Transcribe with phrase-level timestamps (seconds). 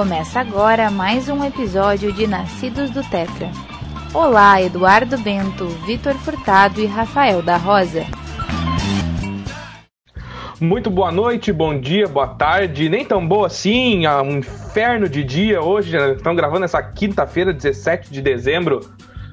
[0.00, 3.50] Começa agora mais um episódio de Nascidos do Tetra.
[4.14, 8.06] Olá, Eduardo Bento, Vitor Furtado e Rafael da Rosa.
[10.58, 12.88] Muito boa noite, bom dia, boa tarde.
[12.88, 15.94] Nem tão boa assim, é um inferno de dia hoje.
[15.94, 18.80] Estão gravando essa quinta-feira, 17 de dezembro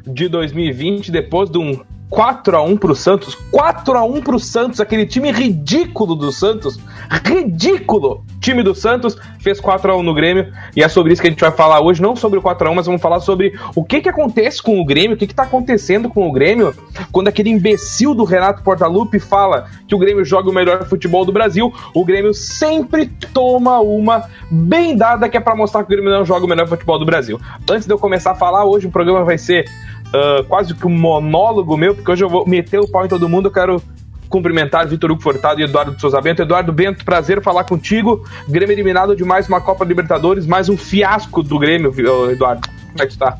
[0.05, 3.35] de 2020, depois de um 4 a 1 pro Santos.
[3.51, 6.79] 4 a 1 pro Santos, aquele time ridículo do Santos.
[7.23, 8.23] Ridículo!
[8.39, 11.31] Time do Santos fez 4 a 1 no Grêmio e é sobre isso que a
[11.31, 13.83] gente vai falar hoje, não sobre o 4 a 1, mas vamos falar sobre o
[13.83, 16.73] que que acontece com o Grêmio, o que que tá acontecendo com o Grêmio
[17.11, 21.31] quando aquele imbecil do Renato Portaluppi fala que o Grêmio joga o melhor futebol do
[21.31, 21.73] Brasil.
[21.93, 26.25] O Grêmio sempre toma uma bem dada que é para mostrar que o Grêmio não
[26.25, 27.39] joga o melhor futebol do Brasil.
[27.69, 29.65] Antes de eu começar a falar, hoje o programa vai ser
[30.13, 33.29] uh, quase que um monólogo meu, porque hoje eu vou meter o pau em todo
[33.29, 33.47] mundo.
[33.47, 33.81] Eu quero
[34.29, 36.41] cumprimentar Vitor Hugo Fortado e Eduardo de Souza Bento.
[36.41, 38.25] Eduardo Bento, prazer falar contigo.
[38.47, 41.93] Grêmio eliminado de mais uma Copa Libertadores, mais um fiasco do Grêmio,
[42.29, 42.67] Eduardo.
[42.67, 43.37] Como é que está?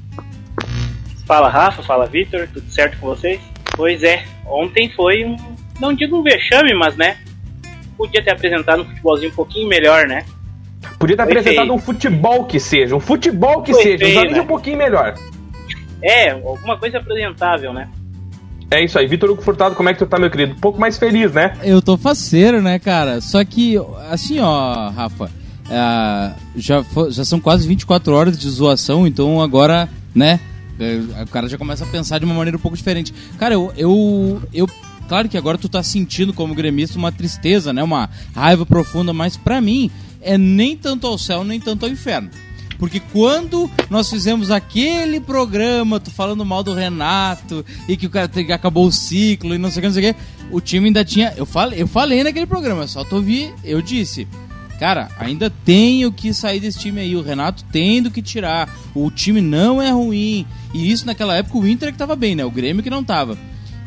[1.25, 3.41] Fala Rafa, fala Vitor, tudo certo com vocês?
[3.75, 5.35] Pois é, ontem foi um,
[5.79, 7.17] não digo um vexame, mas né,
[7.97, 10.25] podia ter apresentado um futebolzinho um pouquinho melhor, né?
[10.97, 11.75] Podia ter foi apresentado feio.
[11.75, 14.41] um futebol que seja, um futebol que foi seja, feio, um né?
[14.41, 15.15] um pouquinho melhor.
[16.01, 17.89] É, alguma coisa apresentável, né?
[18.69, 19.07] É isso aí.
[19.07, 20.53] Vitor Hugo Furtado, como é que tu tá, meu querido?
[20.53, 21.57] Um pouco mais feliz, né?
[21.63, 23.21] Eu tô faceiro, né, cara?
[23.21, 23.75] Só que,
[24.09, 25.31] assim, ó, Rafa,
[25.69, 30.39] é, já, já são quase 24 horas de zoação, então agora, né,
[30.79, 33.13] é, o cara já começa a pensar de uma maneira um pouco diferente.
[33.37, 34.67] Cara, eu, eu, eu
[35.07, 39.37] claro que agora tu tá sentindo como gremista uma tristeza, né, uma raiva profunda, mas
[39.37, 39.89] para mim
[40.21, 42.29] é nem tanto ao céu, nem tanto ao inferno.
[42.77, 48.29] Porque quando nós fizemos aquele programa, tô falando mal do Renato, e que o cara
[48.53, 50.19] acabou o ciclo e não sei o que, não sei o que,
[50.51, 51.33] o time ainda tinha.
[51.35, 54.27] Eu falei, eu falei naquele programa, só tô vi, eu disse.
[54.79, 57.15] Cara, ainda tenho que sair desse time aí.
[57.15, 58.69] O Renato tendo que tirar.
[58.93, 60.45] O time não é ruim.
[60.71, 62.45] E isso naquela época o Inter é que tava bem, né?
[62.45, 63.37] O Grêmio que não tava.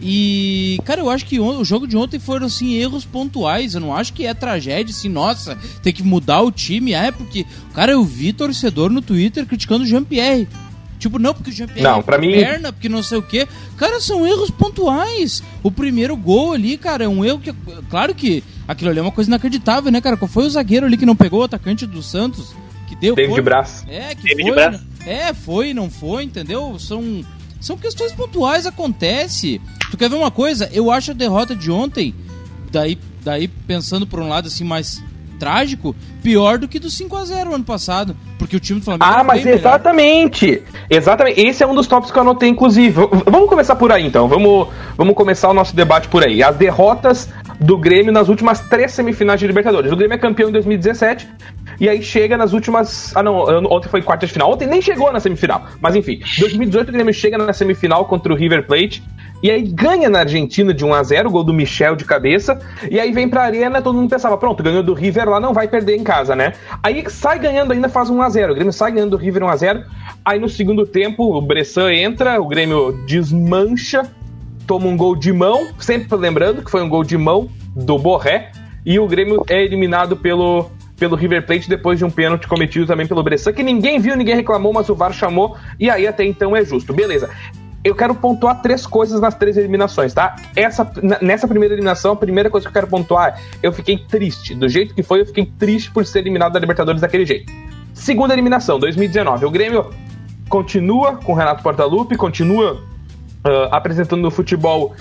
[0.02, 3.74] E, cara, eu acho que o jogo de ontem foram, assim, erros pontuais.
[3.74, 6.92] Eu não acho que é tragédia, assim, nossa, tem que mudar o time.
[6.92, 7.44] É, porque,
[7.74, 10.48] cara, eu vi torcedor no Twitter criticando o Jean-Pierre.
[10.98, 12.32] Tipo, não, porque o Jean-Pierre não, é pra mim...
[12.32, 13.48] perna, porque não sei o quê.
[13.76, 15.42] Cara, são erros pontuais.
[15.62, 17.54] O primeiro gol ali, cara, é um erro que.
[17.88, 20.18] Claro que aquilo ali é uma coisa inacreditável, né, cara?
[20.18, 22.54] Qual foi o zagueiro ali que não pegou o atacante do Santos?
[22.86, 23.14] Que deu.
[23.14, 23.42] David foi...
[23.42, 23.84] Braz.
[23.88, 24.52] É, que David foi.
[24.52, 24.80] Braz.
[25.06, 26.78] É, foi, não foi, entendeu?
[26.78, 27.24] São.
[27.60, 29.60] São questões pontuais, acontece.
[29.90, 30.68] Tu quer ver uma coisa?
[30.72, 32.14] Eu acho a derrota de ontem,
[32.70, 35.02] daí, daí pensando por um lado assim mais
[35.38, 39.04] trágico, pior do que do 5 a 0 ano passado, porque o time do Flamengo
[39.04, 40.46] Ah, mas exatamente.
[40.46, 40.62] Melhor.
[40.90, 41.40] Exatamente.
[41.40, 42.94] Esse é um dos tópicos que eu anotei inclusive.
[43.26, 44.28] Vamos começar por aí então.
[44.28, 46.42] Vamos vamos começar o nosso debate por aí.
[46.42, 47.28] As derrotas
[47.60, 49.92] do Grêmio nas últimas três semifinais de Libertadores.
[49.92, 51.28] O Grêmio é campeão em 2017
[51.78, 53.14] e aí chega nas últimas.
[53.14, 53.36] Ah, não,
[53.70, 54.50] ontem foi quarta de final.
[54.50, 55.66] Ontem nem chegou na semifinal.
[55.80, 59.02] Mas enfim, 2018 o Grêmio chega na semifinal contra o River Plate.
[59.42, 62.58] E aí ganha na Argentina de 1 a 0 gol do Michel de cabeça.
[62.90, 65.66] E aí vem pra arena, todo mundo pensava, pronto, ganhou do River lá, não vai
[65.66, 66.52] perder em casa, né?
[66.82, 69.48] Aí sai ganhando ainda, faz 1 a 0 O Grêmio sai ganhando do River 1
[69.48, 69.84] a 0
[70.24, 74.06] Aí no segundo tempo, o Bressan entra, o Grêmio desmancha,
[74.66, 78.52] toma um gol de mão, sempre lembrando que foi um gol de mão do Borré.
[78.84, 83.06] E o Grêmio é eliminado pelo, pelo River Plate depois de um pênalti cometido também
[83.06, 86.56] pelo Bressan, que ninguém viu, ninguém reclamou, mas o VAR chamou, e aí até então
[86.56, 86.92] é justo.
[86.92, 87.28] Beleza
[87.82, 90.36] eu quero pontuar três coisas nas três eliminações, tá?
[90.54, 90.90] Essa,
[91.22, 94.54] nessa primeira eliminação, a primeira coisa que eu quero pontuar, eu fiquei triste.
[94.54, 97.50] Do jeito que foi, eu fiquei triste por ser eliminado da Libertadores daquele jeito.
[97.94, 99.46] Segunda eliminação, 2019.
[99.46, 99.90] O Grêmio
[100.48, 102.82] continua com o Renato Portaluppi, continua
[103.44, 104.94] uh, apresentando o futebol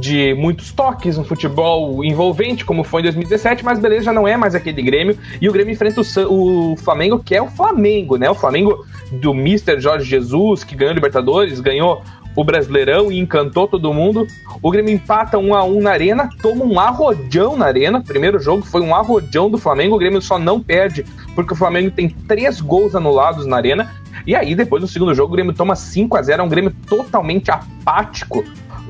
[0.00, 4.36] de muitos toques, um futebol envolvente, como foi em 2017, mas beleza, já não é
[4.36, 5.18] mais aquele Grêmio.
[5.40, 8.30] E o Grêmio enfrenta o, o Flamengo, que é o Flamengo, né?
[8.30, 12.02] O Flamengo do Mister Jorge Jesus, que ganhou Libertadores, ganhou
[12.34, 14.26] o Brasileirão e encantou todo mundo.
[14.62, 18.00] O Grêmio empata 1 a 1 na Arena, toma um arrojão na Arena.
[18.00, 19.96] Primeiro jogo foi um arrojão do Flamengo.
[19.96, 23.90] O Grêmio só não perde porque o Flamengo tem três gols anulados na Arena.
[24.26, 26.72] E aí, depois do segundo jogo, o Grêmio toma 5 a 0 É um Grêmio
[26.86, 28.44] totalmente apático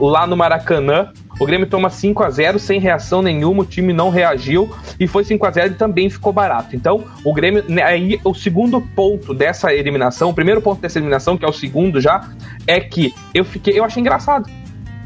[0.08, 1.12] lá no Maracanã.
[1.40, 4.70] O Grêmio toma 5 a 0 sem reação nenhuma, o time não reagiu
[5.00, 6.76] e foi 5 a 0 e também ficou barato.
[6.76, 11.36] Então, o Grêmio, né, aí o segundo ponto dessa eliminação, o primeiro ponto dessa eliminação,
[11.36, 12.28] que é o segundo já,
[12.66, 14.48] é que eu fiquei, eu achei engraçado.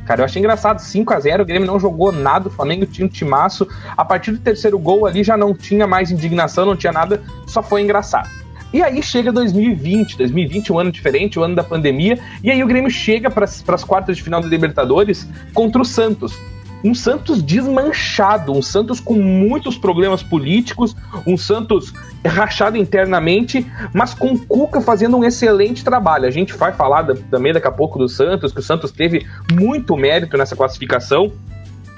[0.05, 3.07] Cara, eu achei engraçado, 5 a 0 o Grêmio não jogou nada, o Flamengo tinha
[3.07, 3.67] um timaço.
[3.97, 7.63] A partir do terceiro gol ali já não tinha mais indignação, não tinha nada, só
[7.63, 8.46] foi engraçado.
[8.73, 12.63] E aí chega 2020, 2020 um ano diferente, o um ano da pandemia, e aí
[12.63, 16.37] o Grêmio chega para as quartas de final da Libertadores contra o Santos.
[16.85, 20.95] um Santos desmanchado, um Santos com muitos problemas políticos,
[21.27, 21.93] um Santos
[22.25, 26.27] rachado internamente, mas com Cuca fazendo um excelente trabalho.
[26.27, 29.97] A gente vai falar também daqui a pouco do Santos, que o Santos teve muito
[29.97, 31.33] mérito nessa classificação,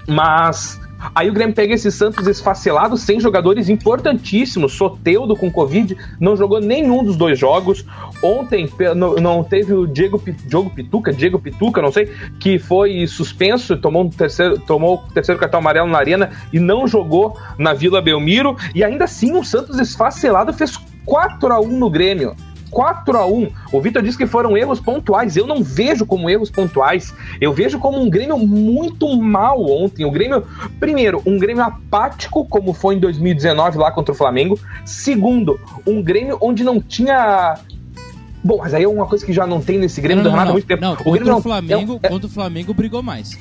[0.06, 0.80] mas
[1.14, 4.72] Aí o Grêmio pega esse Santos esfacelado, sem jogadores importantíssimos.
[4.72, 7.84] Soteudo com Covid, não jogou nenhum dos dois jogos.
[8.22, 14.04] Ontem não, teve o Diego, Diogo Pituca, Diego Pituca, não sei, que foi suspenso, tomou
[14.04, 18.56] um terceiro, tomou o terceiro cartão amarelo na arena e não jogou na Vila Belmiro.
[18.74, 22.36] E ainda assim o Santos esfacelado fez 4 a 1 no Grêmio.
[22.70, 25.36] 4 a 1 O Vitor disse que foram erros pontuais.
[25.36, 27.14] Eu não vejo como erros pontuais.
[27.40, 30.04] Eu vejo como um Grêmio muito mal ontem.
[30.04, 30.44] O Grêmio,
[30.78, 34.58] primeiro, um Grêmio apático, como foi em 2019 lá contra o Flamengo.
[34.84, 37.58] Segundo, um Grêmio onde não tinha
[38.42, 40.44] Bom, mas aí é uma coisa que já não tem nesse Grêmio não, não, não,
[40.44, 40.80] não, há muito tempo.
[40.80, 42.10] Não, o Grêmio o Flamengo, é, é...
[42.10, 43.38] contra o Flamengo brigou mais.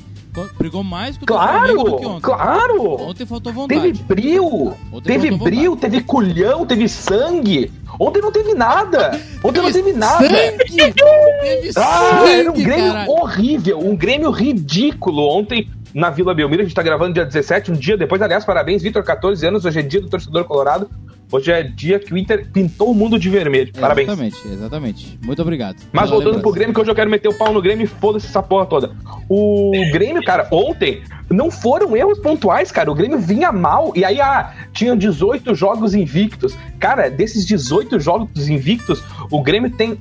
[0.58, 2.20] Brigou mais que o claro, Flamengo que ontem.
[2.20, 3.02] Claro!
[3.02, 3.80] Ontem faltou vontade.
[3.80, 7.72] Teve brilho, ontem teve brilho, teve culhão, teve sangue.
[7.98, 9.20] Ontem não teve nada.
[9.42, 10.28] Ontem não teve nada.
[10.28, 10.66] Sangue.
[10.66, 13.10] teve ah, sangue, era um Grêmio caralho.
[13.10, 16.62] horrível, um Grêmio ridículo ontem na Vila Belmiro.
[16.62, 18.22] A gente tá gravando dia 17, um dia depois.
[18.22, 19.64] Aliás, parabéns, Vitor, 14 anos.
[19.64, 20.88] Hoje é dia do torcedor colorado.
[21.30, 23.70] Hoje é dia que o Inter pintou o mundo de vermelho.
[23.72, 24.08] Parabéns.
[24.08, 25.18] Exatamente, exatamente.
[25.22, 25.76] Muito obrigado.
[25.92, 26.42] Mas voltando lembrança.
[26.42, 28.64] pro Grêmio, que hoje eu quero meter o pau no Grêmio e foda-se essa porra
[28.64, 28.92] toda.
[29.28, 32.90] O Grêmio, cara, ontem não foram erros pontuais, cara.
[32.90, 36.56] O Grêmio vinha mal e aí, ah, tinha 18 jogos invictos.
[36.80, 39.98] Cara, desses 18 jogos invictos, o Grêmio tem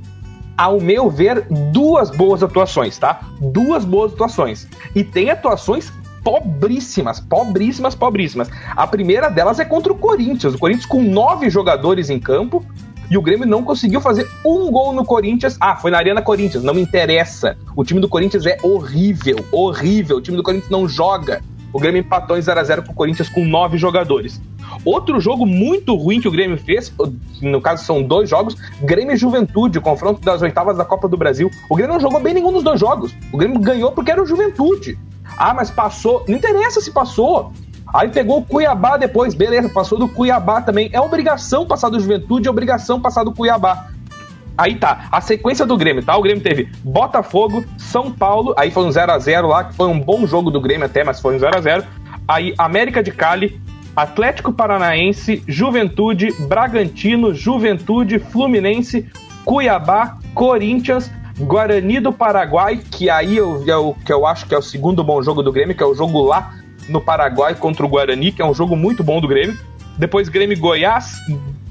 [0.58, 3.22] ao meu ver, duas boas atuações, tá?
[3.40, 4.68] Duas boas atuações.
[4.96, 5.92] E tem atuações
[6.28, 8.50] pobríssimas, pobríssimas, pobríssimas.
[8.76, 10.54] A primeira delas é contra o Corinthians.
[10.54, 12.66] O Corinthians com nove jogadores em campo
[13.10, 15.56] e o Grêmio não conseguiu fazer um gol no Corinthians.
[15.58, 17.56] Ah, foi na Arena Corinthians, não me interessa.
[17.78, 20.18] O time do Corinthians é horrível, horrível.
[20.18, 21.42] O time do Corinthians não joga.
[21.74, 24.42] O Grêmio empatou em 0x0 com o Corinthians com nove jogadores.
[24.84, 26.94] Outro jogo muito ruim que o Grêmio fez,
[27.42, 31.50] no caso são dois jogos, Grêmio e Juventude, confronto das oitavas da Copa do Brasil.
[31.70, 33.14] O Grêmio não jogou bem nenhum dos dois jogos.
[33.32, 34.98] O Grêmio ganhou porque era o Juventude.
[35.38, 36.24] Ah, mas passou.
[36.28, 37.52] Não interessa se passou.
[37.94, 40.90] Aí pegou o Cuiabá depois, beleza, passou do Cuiabá também.
[40.92, 43.88] É obrigação passar do Juventude, é obrigação passar do Cuiabá.
[44.58, 46.18] Aí tá, a sequência do Grêmio, tá?
[46.18, 49.88] O Grêmio teve Botafogo, São Paulo, aí foi um 0 a 0 lá, que foi
[49.88, 51.84] um bom jogo do Grêmio até, mas foi um 0 a 0
[52.28, 53.62] Aí América de Cali,
[53.96, 59.10] Atlético Paranaense, Juventude, Bragantino, Juventude, Fluminense,
[59.46, 64.62] Cuiabá, Corinthians, Guarani do Paraguai, que aí eu, eu, que eu acho que é o
[64.62, 66.54] segundo bom jogo do Grêmio, que é o jogo lá
[66.90, 69.58] no Paraguai contra o Guarani, que é um jogo muito bom do Grêmio.
[69.98, 71.16] Depois Grêmio Goiás,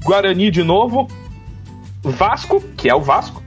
[0.03, 1.07] Guarani de novo,
[2.03, 3.43] Vasco, que é o Vasco,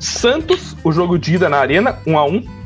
[0.00, 2.60] Santos, o jogo de ida na Arena, 1 a 1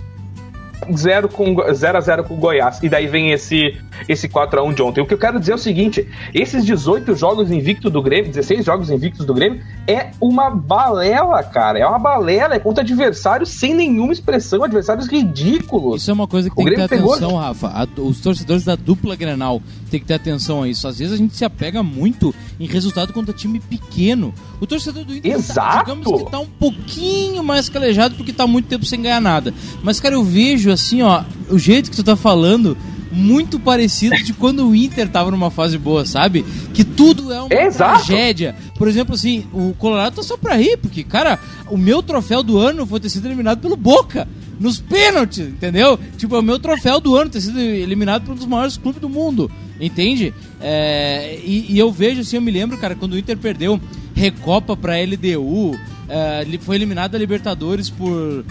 [0.95, 2.83] 0 com 0 a 0 com o Goiás.
[2.83, 5.01] E daí vem esse esse 4 a 1 de ontem.
[5.01, 8.65] O que eu quero dizer é o seguinte, esses 18 jogos invictos do Grêmio, 16
[8.65, 11.79] jogos invictos do Grêmio é uma balela, cara.
[11.79, 16.03] É uma balela, é contra adversários sem nenhuma expressão, adversários ridículos.
[16.03, 17.37] Isso é uma coisa que tem que ter atenção, pegou...
[17.37, 17.69] Rafa.
[17.69, 20.87] A, os torcedores da dupla Grenal tem que ter atenção a isso.
[20.89, 24.35] Às vezes a gente se apega muito em resultado contra time pequeno.
[24.61, 25.55] O torcedor do Inter Exato.
[25.55, 29.55] Tá, digamos que tá um pouquinho mais calejado porque tá muito tempo sem ganhar nada.
[29.83, 32.77] Mas cara, eu vejo assim, ó, o jeito que tu tá falando
[33.15, 36.45] muito parecido de quando o Inter tava numa fase boa, sabe?
[36.73, 38.05] Que tudo é uma Exato.
[38.07, 38.55] tragédia.
[38.77, 41.39] Por exemplo, assim, o Colorado tá só pra rir, porque, cara,
[41.71, 44.27] o meu troféu do ano foi ter sido eliminado pelo Boca.
[44.59, 45.99] Nos pênaltis, entendeu?
[46.17, 49.01] Tipo, é o meu troféu do ano ter sido eliminado por um dos maiores clubes
[49.01, 49.51] do mundo.
[49.81, 50.33] Entende?
[50.61, 53.81] É, e, e eu vejo assim, eu me lembro, cara, quando o Inter perdeu
[54.15, 58.45] Recopa pra LDU, Uh, foi eliminado da Libertadores por uh,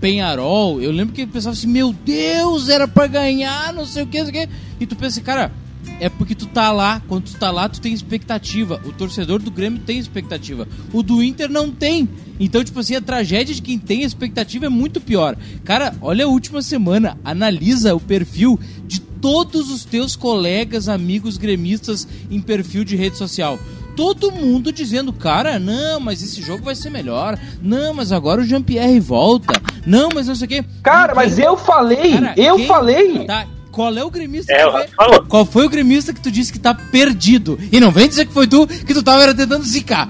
[0.00, 0.80] Penharol.
[0.80, 4.26] Eu lembro que pensava assim: Meu Deus, era para ganhar, não sei o que, não
[4.26, 4.54] sei o que.
[4.80, 5.50] E tu pensa, cara,
[6.00, 7.02] é porque tu tá lá.
[7.08, 8.80] Quando tu tá lá, tu tem expectativa.
[8.84, 10.66] O torcedor do Grêmio tem expectativa.
[10.92, 12.08] O do Inter não tem.
[12.38, 15.36] Então, tipo assim, a tragédia de quem tem expectativa é muito pior.
[15.64, 17.18] Cara, olha a última semana.
[17.24, 23.58] Analisa o perfil de todos os teus colegas, amigos gremistas em perfil de rede social
[23.96, 27.38] todo mundo dizendo, cara, não, mas esse jogo vai ser melhor.
[27.60, 29.60] Não, mas agora o Jean-Pierre volta.
[29.86, 30.64] Não, mas não sei o quê.
[30.82, 32.66] Cara, mas eu falei, cara, eu quem...
[32.66, 33.24] falei.
[33.26, 35.24] Tá, qual é o gremista é, que falou.
[35.24, 37.58] Qual foi o gremista que tu disse que tá perdido?
[37.72, 40.08] E não vem dizer que foi tu que tu tava tentando zicar.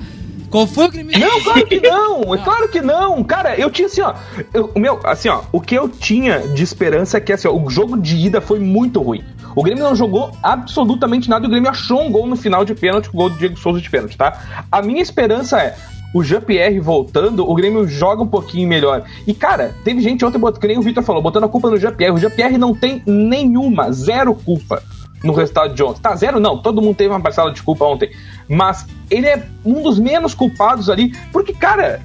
[0.50, 1.18] Qual foi o gremista?
[1.18, 2.34] Não, claro que não!
[2.34, 3.24] É claro que não!
[3.24, 4.14] Cara, eu tinha assim, ó.
[4.52, 7.70] Eu, meu, assim, ó, o que eu tinha de esperança é que assim, ó, o
[7.70, 9.24] jogo de ida foi muito ruim.
[9.54, 11.46] O Grêmio não jogou absolutamente nada.
[11.46, 13.90] O Grêmio achou um gol no final de pênalti, o gol do Diego Souza de
[13.90, 14.66] pênalti, tá?
[14.70, 15.76] A minha esperança é.
[16.14, 19.04] o Jean-Pierre voltando, o Grêmio joga um pouquinho melhor.
[19.26, 22.14] E, cara, teve gente ontem, que nem o Vitor falou, botando a culpa no Jean-Pierre.
[22.14, 24.82] O Jean-Pierre não tem nenhuma, zero culpa
[25.22, 26.00] no resultado de ontem.
[26.00, 28.10] Tá, zero não, todo mundo teve uma parcela de culpa ontem.
[28.48, 32.02] Mas ele é um dos menos culpados ali, porque, cara,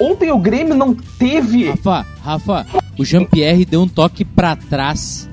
[0.00, 1.70] ontem o Grêmio não teve.
[1.70, 2.66] Rafa, Rafa,
[2.98, 5.29] o Jean-Pierre deu um toque pra trás.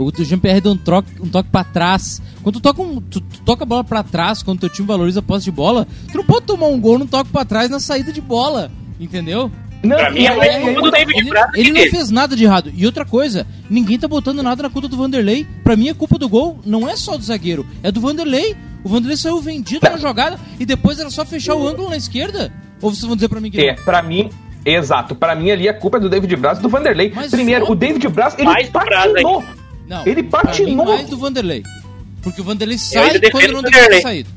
[0.00, 2.22] O Jean-Pierre deu um, troque, um toque pra trás.
[2.42, 5.20] Quando tu toca, um, tu, tu toca a bola pra trás, quando teu time valoriza
[5.20, 7.78] a posse de bola, tu não pode tomar um gol no toque pra trás na
[7.78, 8.70] saída de bola.
[8.98, 9.50] Entendeu?
[9.82, 12.72] Não, pra mim, é, é, é, David ele, ele não fez nada de errado.
[12.74, 15.46] E outra coisa, ninguém tá botando nada na conta do Vanderlei.
[15.62, 18.56] Pra mim, a culpa do gol não é só do zagueiro, é do Vanderlei.
[18.82, 22.50] O Vanderlei saiu vendido na jogada e depois era só fechar o ângulo na esquerda.
[22.80, 24.30] Ou vocês vão dizer pra mim que É, pra mim,
[24.64, 25.14] exato.
[25.14, 27.12] Pra mim ali a culpa é do David Braz e do Vanderlei.
[27.14, 29.44] Mas Primeiro, o David Braz, ele mais patinou.
[29.90, 30.86] Não, ele patinou.
[30.86, 31.64] mais do Vanderlei.
[32.22, 34.30] Porque o Vanderlei sai quando não deveria ter saído.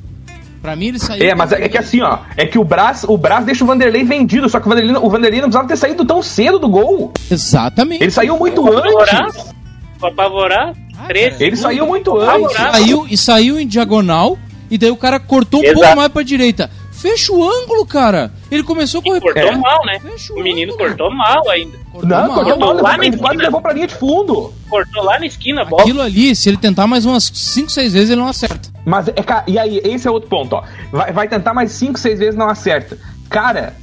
[0.59, 1.23] Pra mim ele saiu.
[1.23, 2.19] É, mas é, é, que assim, ó.
[2.35, 5.09] É que o Brás, o Brás deixa o Vanderlei vendido, só que o Vanderlei, o
[5.09, 7.13] Vanderlei não precisava ter saído tão cedo do gol.
[7.29, 8.01] Exatamente.
[8.01, 9.53] Ele saiu muito antes.
[9.99, 10.73] Pra apavorar.
[10.97, 12.57] Ah, ele saiu muito antes.
[12.57, 14.39] Saiu, e saiu em diagonal,
[14.71, 15.81] e daí o cara cortou um Exato.
[15.81, 16.71] pouco mais pra direita.
[16.91, 18.31] Fecha o ângulo, cara.
[18.49, 19.19] Ele começou a correr.
[19.19, 19.55] Cortou é.
[19.55, 19.99] mal, né?
[19.99, 20.89] Fecha o, o menino ângulo.
[20.89, 21.82] cortou mal ainda.
[21.93, 22.43] Cortou não, mal.
[22.43, 22.73] cortou mal.
[22.81, 24.51] Lá ele quase levou pra linha de fundo.
[24.67, 25.83] Cortou lá na esquina, bola.
[25.83, 28.69] Aquilo ali, se ele tentar mais umas 5, 6 vezes, ele não acerta.
[28.83, 29.13] Mas, é,
[29.45, 30.63] e aí, esse é outro ponto, ó.
[30.91, 32.97] Vai, vai tentar mais 5, 6 vezes, não acerta.
[33.29, 33.75] Cara,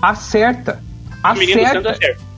[0.00, 0.82] acerta.
[1.22, 1.90] Acerta.
[1.90, 2.28] acerta.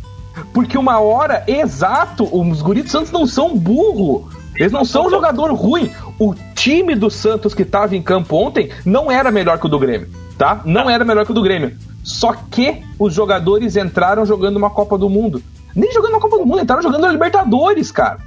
[0.53, 4.29] Porque uma hora, exato, os guris Santos não são burro.
[4.57, 5.93] Eles não são um jogador ruim.
[6.19, 9.79] O time do Santos que estava em campo ontem não era melhor que o do
[9.79, 10.09] Grêmio
[10.41, 10.63] tá?
[10.65, 11.77] Não era melhor que o do Grêmio.
[12.03, 15.43] Só que os jogadores entraram jogando uma Copa do Mundo.
[15.77, 18.19] Nem jogando uma Copa do Mundo, entraram jogando a Libertadores, cara.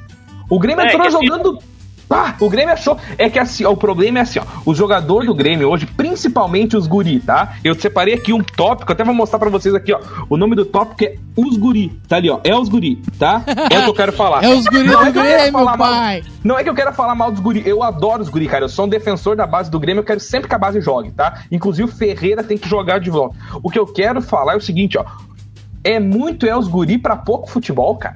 [0.48, 1.58] O Grêmio é, entrou jogando.
[2.10, 2.98] Ah, o Grêmio achou.
[3.18, 4.44] É que assim, ó, o problema é assim, ó.
[4.66, 7.56] O jogador do Grêmio hoje, principalmente os guri, tá?
[7.64, 10.00] Eu separei aqui um tópico, até vou mostrar pra vocês aqui, ó.
[10.30, 11.90] O nome do tópico é Os Guri.
[12.08, 12.40] Tá ali, ó.
[12.44, 13.44] É os guri, tá?
[13.70, 14.44] É o que eu quero falar.
[14.46, 16.22] é os guri não do é Grêmio, pai.
[16.22, 17.64] Mal, não é que eu quero falar mal dos guri.
[17.66, 18.66] Eu adoro os guri, cara.
[18.66, 20.02] Eu sou um defensor da base do Grêmio.
[20.02, 21.44] Eu quero sempre que a base jogue, tá?
[21.52, 23.36] Inclusive o Ferreira tem que jogar de volta.
[23.62, 25.06] O que eu quero falar é o seguinte, ó.
[25.84, 28.16] É muito é os guri pra pouco futebol, cara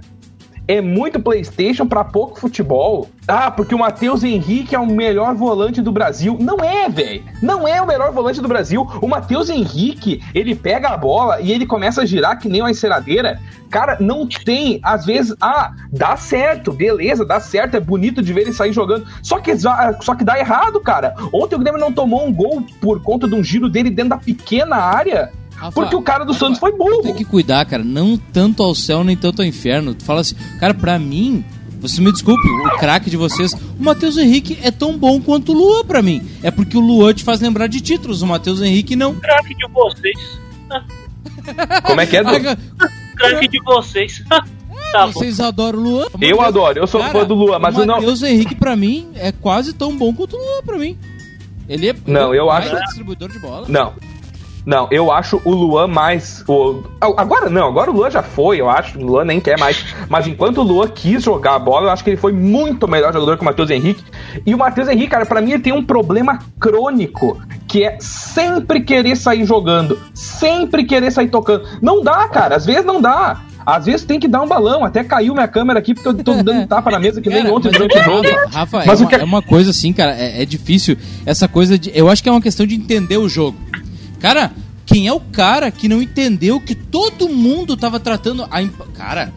[0.68, 3.10] é muito PlayStation para pouco futebol.
[3.28, 6.38] Ah, porque o Matheus Henrique é o melhor volante do Brasil.
[6.40, 7.24] Não é, velho.
[7.42, 8.88] Não é o melhor volante do Brasil.
[9.02, 12.72] O Matheus Henrique, ele pega a bola e ele começa a girar que nem uma
[12.72, 13.40] enceradeira.
[13.70, 18.42] Cara, não tem, às vezes, ah, dá certo, beleza, dá certo, é bonito de ver
[18.42, 19.06] ele sair jogando.
[19.22, 21.16] Só que, só que dá errado, cara.
[21.34, 24.18] Ontem o Grêmio não tomou um gol por conta de um giro dele dentro da
[24.18, 27.02] pequena área Rafa, porque o cara do Rafa, Santos foi burro.
[27.02, 27.84] Tem que cuidar, cara.
[27.84, 29.96] Não tanto ao céu, nem tanto ao inferno.
[29.96, 31.44] Tu fala assim, cara, pra mim,
[31.80, 35.56] você me desculpe, o craque de vocês, o Matheus Henrique é tão bom quanto o
[35.56, 36.22] Luan pra mim.
[36.44, 39.16] É porque o Luan te faz lembrar de títulos, o Matheus Henrique não.
[39.16, 40.40] Craque de vocês.
[41.86, 42.58] Como é que é, Du?
[43.16, 44.24] craque de vocês.
[44.92, 46.06] Tá vocês adoram o Luan?
[46.22, 47.96] Eu adoro, eu sou cara, fã do Luan, mas o não.
[47.96, 50.98] Matheus Henrique, pra mim, é quase tão bom quanto o Luan pra mim.
[51.68, 51.96] Ele é.
[52.06, 52.74] Não, eu acho.
[52.86, 53.66] distribuidor de bola.
[53.68, 53.94] Não,
[54.68, 56.44] não, eu acho o Luan mais.
[56.46, 56.84] O...
[57.00, 59.00] Agora não, agora o Luan já foi, eu acho.
[59.00, 59.96] O Luan nem quer mais.
[60.10, 63.14] Mas enquanto o Luan quis jogar a bola, eu acho que ele foi muito melhor
[63.14, 64.04] jogador que o Matheus Henrique.
[64.46, 67.42] E o Matheus Henrique, cara, pra mim ele tem um problema crônico.
[67.66, 69.98] Que é sempre querer sair jogando.
[70.14, 71.66] Sempre querer sair tocando.
[71.82, 72.58] Não dá, cara.
[72.58, 73.44] Às vezes não dá.
[73.66, 74.84] Às vezes tem que dar um balão.
[74.84, 77.72] Até caiu minha câmera aqui porque eu tô dando tapa na mesa que nem ontem
[77.72, 78.28] durante o jogo.
[78.52, 79.16] Rafa, mas é, uma, que...
[79.16, 80.12] é uma coisa assim, cara.
[80.12, 80.98] É, é difícil.
[81.26, 81.90] Essa coisa de.
[81.98, 83.58] Eu acho que é uma questão de entender o jogo.
[84.20, 84.52] Cara,
[84.86, 88.80] quem é o cara que não entendeu que todo mundo tava tratando a imp...
[88.94, 89.34] cara?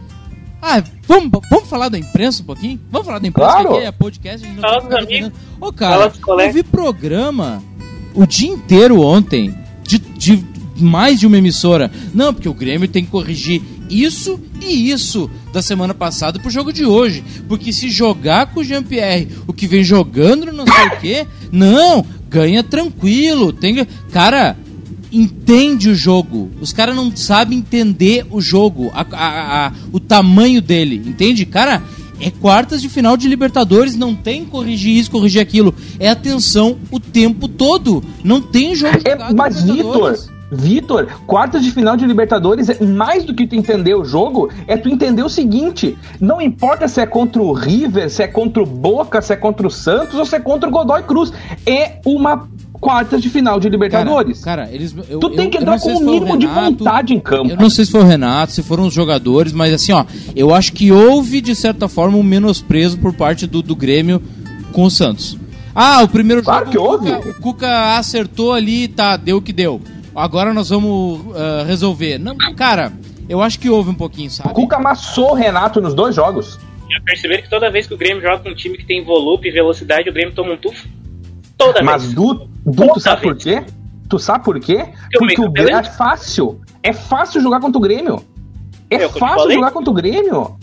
[0.63, 2.79] Ah, vamos, vamos falar da imprensa um pouquinho?
[2.91, 3.69] Vamos falar da imprensa, claro.
[3.71, 5.33] que aqui é podcast, a gente não Fala tá defendendo.
[5.61, 7.63] Ô, cara, eu vi programa
[8.15, 10.45] o dia inteiro ontem de, de
[10.77, 11.91] mais de uma emissora.
[12.15, 16.73] Não, porque o Grêmio tem que corrigir isso e isso da semana passada pro jogo
[16.73, 17.25] de hoje.
[17.49, 22.05] Porque se jogar com o Jean-Pierre, o que vem jogando não sei o quê, não,
[22.29, 23.53] ganha tranquilo.
[23.53, 23.87] Tem...
[24.13, 24.57] Cara,
[25.13, 26.51] entende o jogo.
[26.61, 31.45] Os caras não sabem entender o jogo, a, a, a, o tamanho dele, entende?
[31.45, 31.83] Cara,
[32.21, 35.75] é quartas de final de Libertadores, não tem corrigir isso, corrigir aquilo.
[35.99, 38.05] É atenção o tempo todo.
[38.23, 40.19] Não tem jogo é, Mas, Vitor,
[40.53, 44.77] Vitor, quartas de final de Libertadores, é mais do que tu entender o jogo, é
[44.77, 48.67] tu entender o seguinte: não importa se é contra o River, se é contra o
[48.67, 51.33] Boca, se é contra o Santos ou se é contra o Godoy Cruz.
[51.65, 52.49] É uma
[52.81, 54.41] quartas de final de Libertadores.
[54.41, 54.95] Cara, cara eles.
[55.09, 57.51] Eu, tu tem que entrar com o um mínimo Renato, de vontade em campo.
[57.51, 60.55] Eu não sei se foi o Renato, se foram os jogadores, mas assim, ó, eu
[60.55, 64.23] acho que houve, de certa forma, um menosprezo por parte do, do Grêmio
[64.73, 65.37] com o Santos.
[65.75, 66.71] Ah, o primeiro claro jogo.
[66.71, 67.11] que houve.
[67.11, 69.81] O Cuca, o Cuca acertou ali, tá, deu o que deu.
[70.15, 72.19] agora nós vamos uh, resolver.
[72.19, 72.93] Não, cara,
[73.29, 74.51] eu acho que houve um pouquinho, sabe?
[74.51, 76.59] O Cuca amassou o Renato nos dois jogos.
[76.91, 79.49] Já perceberam que toda vez que o Grêmio joga com um time que tem volume
[79.49, 80.89] e velocidade, o Grêmio toma um tufo?
[81.61, 82.15] Toda Mas vez.
[82.15, 83.63] Du, du tu sabe por quê?
[84.09, 84.89] Tu sabe por quê?
[85.19, 86.61] Porque o Grêmio é fácil.
[86.83, 88.23] É fácil jogar contra o Grêmio.
[88.91, 90.57] É fácil jogar contra o Grêmio.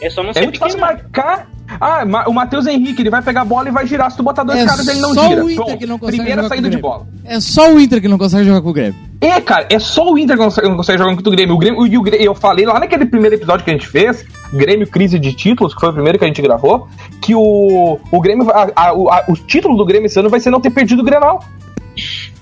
[0.00, 1.48] É só não É muito fácil marcar.
[1.80, 4.10] Ah, o Matheus Henrique, ele vai pegar a bola e vai girar.
[4.10, 5.44] Se tu botar dois É caras, ele não só gira.
[5.44, 5.78] o Inter Pronto.
[5.78, 7.06] que não consegue Primeira jogar saída com o de bola.
[7.24, 8.94] É só o Inter que não consegue jogar com o Grêmio.
[9.20, 11.54] É, cara, é só o Inter que não consegue, não consegue jogar contra o Grêmio.
[11.54, 14.24] O Grêmio e o Grêmio, eu falei lá naquele primeiro episódio que a gente fez,
[14.52, 16.88] Grêmio Crise de Títulos, que foi o primeiro que a gente gravou,
[17.20, 20.40] que o, o Grêmio, a, a, o, a, o título do Grêmio esse ano vai
[20.40, 21.42] ser não ter perdido o Grenal.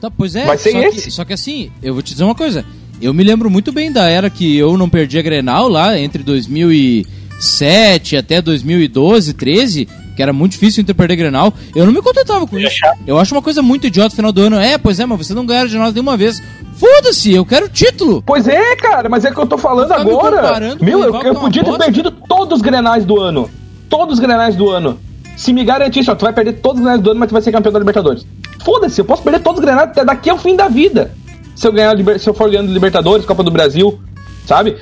[0.00, 0.44] Tá, pois é.
[0.44, 1.02] Vai ser só esse.
[1.04, 2.64] Que, só que assim, eu vou te dizer uma coisa.
[3.00, 8.16] Eu me lembro muito bem da era que eu não perdia Grenal lá entre 2007
[8.16, 11.52] até 2012, 13, que era muito difícil o Inter perder Grenal.
[11.74, 12.80] Eu não me contentava com isso.
[13.06, 14.56] Eu acho uma coisa muito idiota no final do ano.
[14.58, 16.42] É, pois é, mas você não ganharam de nós nenhuma vez.
[16.76, 18.22] Foda-se, eu quero título.
[18.24, 20.76] Pois é, cara, mas é que eu tô falando Tá me agora.
[20.76, 21.84] com Meu, o eu, eu é podia ter bosta?
[21.84, 23.50] perdido todos os Grenais do ano.
[23.88, 24.98] Todos os Grenais do ano.
[25.36, 27.42] Se me garantisse, ó, tu vai perder todos os Grenais do ano, mas tu vai
[27.42, 28.26] ser campeão da Libertadores.
[28.64, 31.12] Foda-se, eu posso perder todos os Grenais até daqui ao fim da vida.
[31.54, 33.98] Se eu ganhar, se eu for ganhando Libertadores, Copa do Brasil,
[34.46, 34.76] sabe?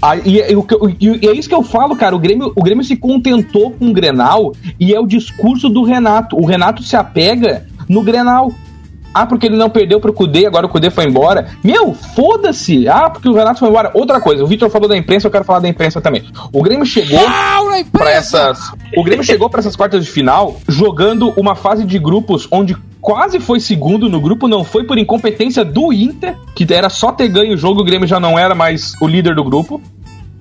[0.00, 2.14] Aí, e, e e- e é isso que eu falo, cara.
[2.14, 6.36] O Grêmio, o Grêmio se contentou com o Grenal e é o discurso do Renato.
[6.36, 8.52] O Renato se apega no Grenal.
[9.14, 11.48] Ah, porque ele não perdeu pro Cudê, agora o Cudê foi embora.
[11.62, 12.88] Meu, foda-se!
[12.88, 13.90] Ah, porque o Renato foi embora.
[13.94, 16.24] Outra coisa, o Vitor falou da imprensa, eu quero falar da imprensa também.
[16.52, 18.12] O Grêmio chegou para imprensa!
[18.12, 18.72] essas.
[18.96, 23.40] O Grêmio chegou para essas quartas de final jogando uma fase de grupos onde quase
[23.40, 27.54] foi segundo no grupo, não foi por incompetência do Inter, que era só ter ganho
[27.54, 29.80] o jogo, o Grêmio já não era mais o líder do grupo.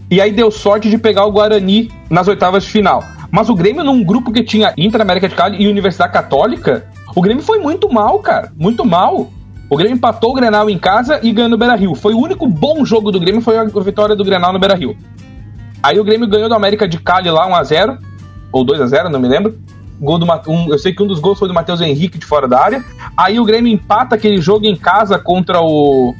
[0.10, 3.04] E aí deu sorte de pegar o Guarani nas oitavas de final.
[3.32, 7.22] Mas o Grêmio, num grupo que tinha Inter, América de Cali e Universidade Católica, o
[7.22, 8.51] Grêmio foi muito mal, cara.
[8.58, 9.30] Muito mal.
[9.70, 11.96] O Grêmio empatou o Grenal em casa e ganhou no Beira-Rio.
[11.96, 14.98] Foi o único bom jogo do Grêmio, foi a vitória do Grenal no Beira-Rio.
[15.82, 17.98] Aí o Grêmio ganhou do América de Cali lá 1x0,
[18.51, 19.58] ou 2x0, não me lembro.
[20.00, 22.47] Gol do um, eu sei que um dos gols foi do Matheus Henrique de fora
[22.47, 22.84] da área.
[23.15, 26.13] Aí o Grêmio empata aquele jogo em casa contra o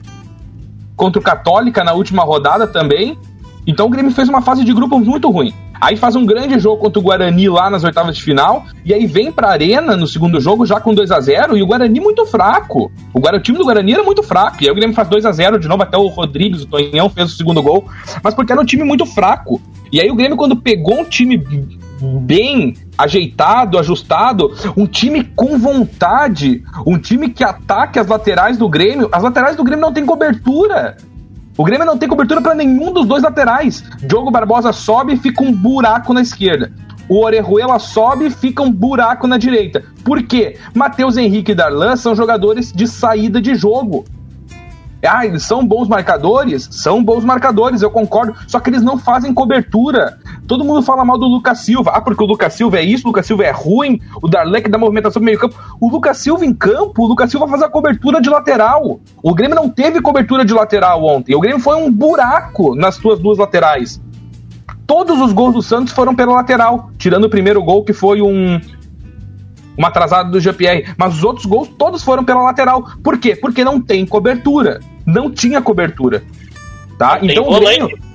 [0.96, 3.18] contra o Católica na última rodada também.
[3.66, 5.54] Então o Grêmio fez uma fase de grupos muito ruim.
[5.82, 8.66] Aí faz um grande jogo contra o Guarani lá nas oitavas de final.
[8.86, 11.66] E aí vem pra Arena no segundo jogo já com 2 a 0 E o
[11.66, 12.92] Guarani muito fraco.
[13.12, 14.58] O, o time do Guarani era muito fraco.
[14.62, 15.82] E aí o Grêmio faz 2 a 0 de novo.
[15.82, 17.88] Até o Rodrigues, o Tonhão, fez o segundo gol.
[18.24, 19.60] Mas porque era um time muito fraco.
[19.92, 21.44] E aí o Grêmio, quando pegou um time
[22.22, 29.10] bem ajeitado, ajustado, um time com vontade, um time que ataque as laterais do Grêmio,
[29.12, 30.98] as laterais do Grêmio não tem cobertura.
[31.62, 33.84] O Grêmio não tem cobertura para nenhum dos dois laterais.
[34.00, 36.74] Diogo Barbosa sobe e fica um buraco na esquerda.
[37.08, 39.84] O Orejuela sobe e fica um buraco na direita.
[40.04, 40.58] Por quê?
[40.74, 44.06] Matheus Henrique e Darlan são jogadores de saída de jogo.
[45.08, 46.68] Ah, eles são bons marcadores?
[46.72, 48.36] São bons marcadores, eu concordo.
[48.48, 50.20] Só que eles não fazem cobertura.
[50.48, 51.92] Todo mundo fala mal do Lucas Silva.
[51.94, 54.78] Ah, porque o Lucas Silva é isso, o Lucas Silva é ruim, o Darlec dá
[54.78, 55.56] movimentação no meio campo.
[55.80, 59.00] O Lucas Silva em campo, o Lucas Silva faz a cobertura de lateral.
[59.24, 61.36] O Grêmio não teve cobertura de lateral ontem.
[61.36, 64.02] O Grêmio foi um buraco nas suas duas laterais.
[64.86, 68.60] Todos os gols do Santos foram pela lateral, tirando o primeiro gol que foi um,
[69.78, 70.94] uma atrasada do GPR.
[70.98, 72.84] Mas os outros gols todos foram pela lateral.
[73.04, 73.36] Por quê?
[73.36, 74.80] Porque não tem cobertura.
[75.06, 76.24] Não tinha cobertura.
[76.98, 77.14] Tá?
[77.16, 77.80] Não tem então o volante.
[77.80, 78.12] Grêmio.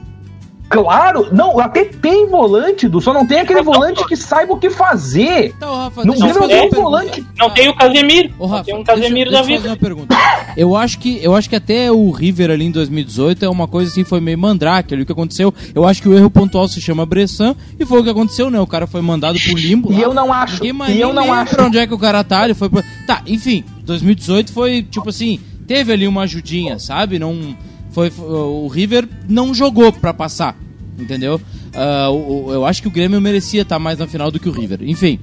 [0.68, 3.72] Claro, não, até tem volante, Du, só não tem aquele Não, não.
[3.72, 5.55] volante que saiba o que fazer.
[5.57, 7.27] Então, Rafa, não fazer tem um volante.
[7.38, 8.31] Não tem o Casemiro.
[8.37, 9.61] Ô, não Rafa, tem um Casemiro deixa, da deixa eu vida.
[9.61, 10.16] fazer uma pergunta.
[10.57, 13.92] Eu acho que eu acho que até o River ali em 2018 é uma coisa
[13.92, 15.55] assim, foi meio mandrake ali o que aconteceu.
[15.72, 18.59] Eu acho que o erro pontual se chama Bressan e foi o que aconteceu, né?
[18.59, 19.92] O cara foi mandado pro limbo.
[19.92, 20.01] E lá.
[20.01, 21.61] eu não acho, e eu não acho.
[21.61, 22.83] onde é que o cara tá, ele foi pro...
[23.07, 27.19] Tá, enfim, 2018 foi tipo assim, teve ali uma ajudinha, sabe?
[27.19, 27.57] Não
[27.91, 30.57] foi o River não jogou pra passar,
[30.99, 31.41] entendeu?
[31.75, 34.49] Ah, o- o- eu acho que o Grêmio merecia estar mais na final do que
[34.49, 34.81] o River.
[34.83, 35.19] Enfim,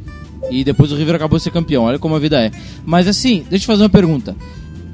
[0.50, 1.84] e depois o River acabou ser campeão.
[1.84, 2.52] Olha como a vida é.
[2.86, 4.36] Mas assim, deixa eu fazer uma pergunta.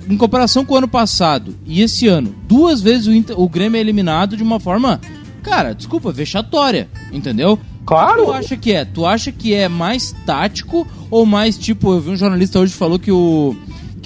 [0.10, 3.78] Em comparação com o ano passado e esse ano, duas vezes o, Inter- o Grêmio
[3.78, 5.00] é eliminado de uma forma,
[5.44, 7.60] cara, desculpa, vexatória, entendeu?
[7.86, 8.26] Claro.
[8.26, 8.86] Tu acha que é?
[8.86, 12.78] Tu acha que é mais tático ou mais tipo, eu vi um jornalista hoje que
[12.80, 13.56] falou que o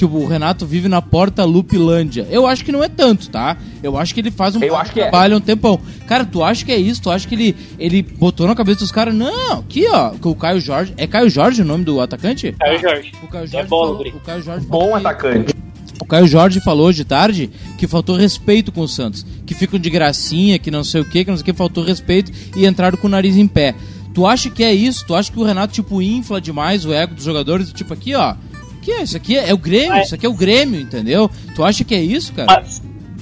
[0.09, 2.27] que o Renato vive na porta Lupilândia.
[2.29, 3.57] Eu acho que não é tanto, tá?
[3.81, 5.03] Eu acho que ele faz um Eu bom acho que é.
[5.03, 5.79] trabalho há um tempão.
[6.07, 7.01] Cara, tu acha que é isso?
[7.01, 9.13] Tu acha que ele, ele botou na cabeça dos caras?
[9.13, 10.93] Não, aqui ó, que o Caio Jorge.
[10.97, 12.53] É Caio Jorge o nome do atacante?
[12.59, 13.11] Caio Jorge.
[13.23, 14.09] O Caio É Jorge, bola, falou, guri.
[14.15, 15.55] o Caio Jorge falou Bom que- atacante.
[16.01, 19.25] o Caio Jorge falou hoje de tarde que faltou respeito com o Santos.
[19.45, 21.83] Que ficam de gracinha, que não sei o que, que não sei o que, faltou
[21.83, 23.75] respeito e entraram com o nariz em pé.
[24.13, 25.03] Tu acha que é isso?
[25.07, 27.73] Tu acha que o Renato, tipo, infla demais o ego dos jogadores?
[27.73, 28.35] Tipo, aqui, ó,
[28.83, 29.03] Que é?
[29.03, 31.29] Isso aqui é, é o Grêmio, isso aqui é o Grêmio, entendeu?
[31.55, 32.61] Tu acha que é isso, cara?
[32.61, 32.81] Mas,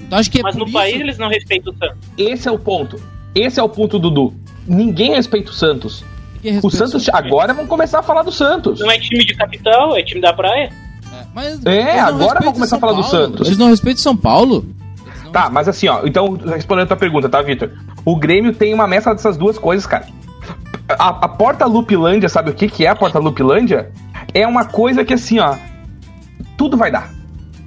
[0.10, 0.74] tu acha que é mas no isso?
[0.74, 1.98] país eles não respeitam o Santos.
[2.18, 3.00] Esse é o ponto.
[3.36, 4.34] Esse é o ponto, Dudu.
[4.68, 6.04] Ninguém respeita o Santos.
[6.36, 8.80] Ninguém O respeita Santos agora vão começar a falar do Santos.
[8.80, 10.72] Não é time de capital, é time da praia.
[11.14, 13.18] É, mas É, agora vão começar São a falar do Paulo.
[13.28, 13.48] Santos.
[13.48, 14.66] Eles não respeitam São Paulo.
[15.32, 17.72] Tá, mas assim, ó, então respondendo a tua pergunta, tá, Vitor?
[18.04, 20.08] O Grêmio tem uma mescla dessas duas coisas, cara.
[20.90, 23.92] A, a Porta Lupilândia, sabe o que, que é a Porta Lupilândia?
[24.34, 25.56] É uma coisa que assim, ó,
[26.58, 27.10] tudo vai dar.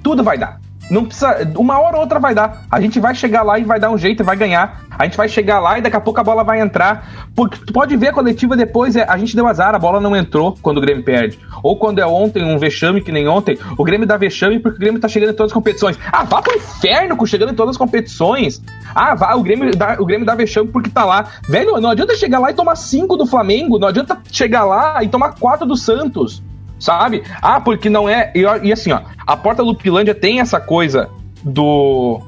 [0.01, 0.59] Tudo vai dar.
[0.89, 1.51] Não precisa.
[1.57, 2.65] Uma hora ou outra vai dar.
[2.69, 4.83] A gente vai chegar lá e vai dar um jeito e vai ganhar.
[4.97, 7.27] A gente vai chegar lá e daqui a pouco a bola vai entrar.
[7.35, 10.15] Porque tu pode ver a coletiva depois, é, a gente deu azar, a bola não
[10.15, 11.39] entrou quando o Grêmio perde.
[11.63, 14.79] Ou quando é ontem, um vexame que nem ontem, o Grêmio dá vexame porque o
[14.79, 15.97] Grêmio tá chegando em todas as competições.
[16.11, 18.61] Ah, vá pro inferno com chegando em todas as competições.
[18.93, 21.25] Ah, vá, o Grêmio dá, o Grêmio dá vexame porque tá lá.
[21.49, 25.09] Velho, não adianta chegar lá e tomar cinco do Flamengo, não adianta chegar lá e
[25.09, 26.41] tomar quatro do Santos
[26.79, 27.23] sabe?
[27.41, 28.31] Ah, porque não é.
[28.35, 31.09] E, e assim, ó, a Porta Lupilândia tem essa coisa
[31.43, 32.21] do.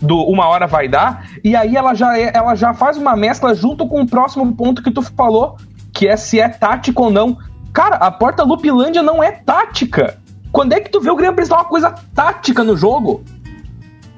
[0.00, 3.52] Do uma hora vai dar, e aí ela já, é, ela já faz uma mescla
[3.52, 5.56] junto com o próximo ponto que tu falou,
[5.92, 7.36] que é se é tático ou não.
[7.72, 10.18] Cara, a Porta Lupilândia não é tática.
[10.52, 13.24] Quando é que tu vê o Grêmio precisar uma coisa tática no jogo?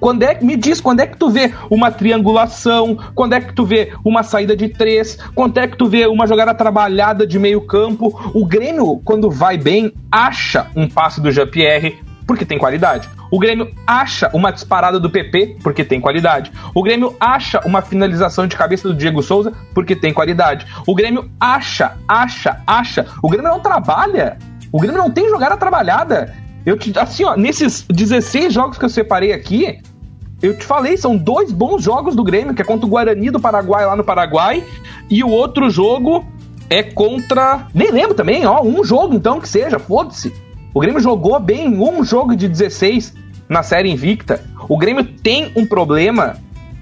[0.01, 2.99] Quando é, me diz, quando é que tu vê uma triangulação?
[3.15, 5.19] Quando é que tu vê uma saída de três?
[5.35, 8.19] Quando é que tu vê uma jogada trabalhada de meio campo?
[8.35, 13.09] O Grêmio, quando vai bem, acha um passe do Jean-Pierre, porque tem qualidade.
[13.31, 16.51] O Grêmio acha uma disparada do PP, porque tem qualidade.
[16.75, 20.67] O Grêmio acha uma finalização de cabeça do Diego Souza, porque tem qualidade.
[20.87, 23.07] O Grêmio acha, acha, acha.
[23.23, 24.39] O Grêmio não trabalha.
[24.73, 26.35] O Grêmio não tem jogada trabalhada.
[26.65, 29.81] Eu te, assim, ó, nesses 16 jogos que eu separei aqui,
[30.43, 33.41] eu te falei, são dois bons jogos do Grêmio, que é contra o Guarani do
[33.41, 34.65] Paraguai lá no Paraguai,
[35.11, 36.25] e o outro jogo
[36.69, 37.67] é contra.
[37.75, 40.33] Nem lembro também, ó, um jogo então que seja, foda-se.
[40.73, 43.15] O Grêmio jogou bem um jogo de 16
[43.49, 44.43] na série invicta.
[44.69, 46.37] O Grêmio tem um problema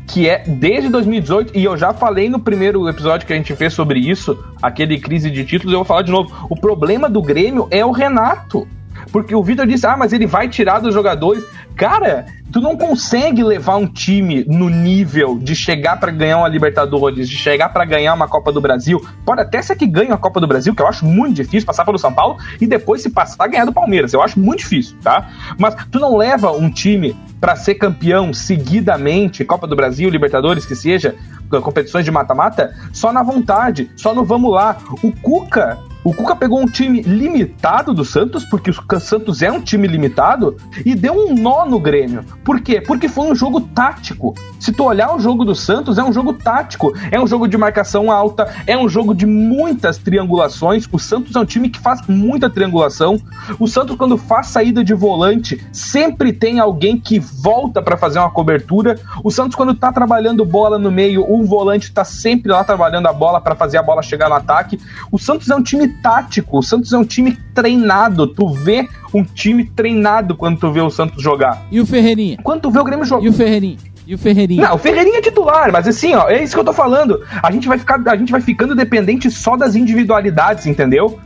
[0.07, 3.75] que é desde 2018, e eu já falei no primeiro episódio que a gente fez
[3.75, 6.35] sobre isso, aquele crise de títulos, eu vou falar de novo.
[6.49, 8.67] O problema do Grêmio é o Renato.
[9.13, 11.45] Porque o Vitor disse, ah, mas ele vai tirar dos jogadores.
[11.77, 17.29] Cara, tu não consegue levar um time no nível de chegar para ganhar uma Libertadores,
[17.29, 19.01] de chegar para ganhar uma Copa do Brasil.
[19.25, 21.85] Pode até ser que ganhe a Copa do Brasil, que eu acho muito difícil passar
[21.85, 24.13] pelo São Paulo e depois se passar ganhar do Palmeiras.
[24.13, 25.29] Eu acho muito difícil, tá?
[25.59, 30.75] Mas tu não leva um time para ser campeão seguidamente, Copa do Brasil, Libertadores, que
[30.75, 31.15] seja,
[31.63, 34.79] competições de mata-mata, só na vontade, só no vamos lá.
[35.03, 39.61] O Cuca o Cuca pegou um time limitado do Santos, porque o Santos é um
[39.61, 42.25] time limitado, e deu um nó no Grêmio.
[42.45, 42.81] Por quê?
[42.81, 44.35] Porque foi um jogo tático.
[44.59, 46.93] Se tu olhar o jogo do Santos, é um jogo tático.
[47.11, 50.89] É um jogo de marcação alta, é um jogo de muitas triangulações.
[50.91, 53.21] O Santos é um time que faz muita triangulação.
[53.59, 58.31] O Santos, quando faz saída de volante, sempre tem alguém que volta para fazer uma
[58.31, 58.99] cobertura.
[59.23, 63.13] O Santos, quando tá trabalhando bola no meio, o volante tá sempre lá trabalhando a
[63.13, 64.79] bola para fazer a bola chegar no ataque.
[65.11, 68.27] O Santos é um time tático, o Santos é um time treinado.
[68.27, 71.67] Tu vê um time treinado quando tu vê o Santos jogar.
[71.71, 72.39] E o Ferreirinha?
[72.43, 73.25] Quando tu vê o Grêmio jogar.
[73.25, 73.79] E o Ferreirinha?
[74.07, 74.69] E o Ferreirinha?
[74.69, 77.23] Não, o Ferreirinha é titular, mas assim, ó, é isso que eu tô falando.
[77.43, 81.19] A gente vai ficar, a gente vai ficando dependente só das individualidades, entendeu?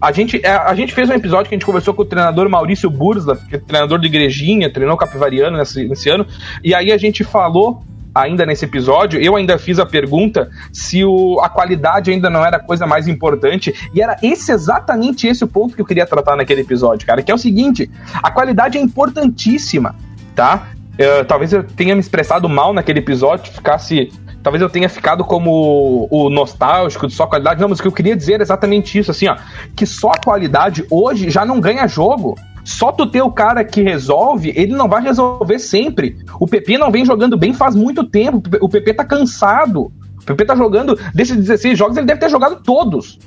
[0.00, 2.48] A gente, é, a gente fez um episódio que a gente conversou com o treinador
[2.48, 6.26] Maurício Bursla, que é treinador de igrejinha, treinou Capivariano nesse, nesse ano,
[6.62, 7.82] e aí a gente falou
[8.14, 12.56] ainda nesse episódio, eu ainda fiz a pergunta se o, a qualidade ainda não era
[12.56, 16.36] a coisa mais importante, e era esse exatamente esse o ponto que eu queria tratar
[16.36, 17.90] naquele episódio, cara, que é o seguinte,
[18.22, 19.94] a qualidade é importantíssima,
[20.34, 20.68] tá?
[20.98, 24.12] Uh, talvez eu tenha me expressado mal naquele episódio, ficasse.
[24.42, 27.60] Talvez eu tenha ficado como o nostálgico de só qualidade.
[27.60, 29.36] Não, mas o que eu queria dizer é exatamente isso, assim, ó.
[29.76, 32.36] Que só qualidade hoje já não ganha jogo.
[32.68, 36.18] Só tu ter o cara que resolve, ele não vai resolver sempre.
[36.38, 38.42] O PP não vem jogando bem faz muito tempo.
[38.60, 39.90] O PP tá cansado.
[40.18, 40.94] O PP tá jogando.
[41.14, 43.18] Desses 16 jogos, ele deve ter jogado todos.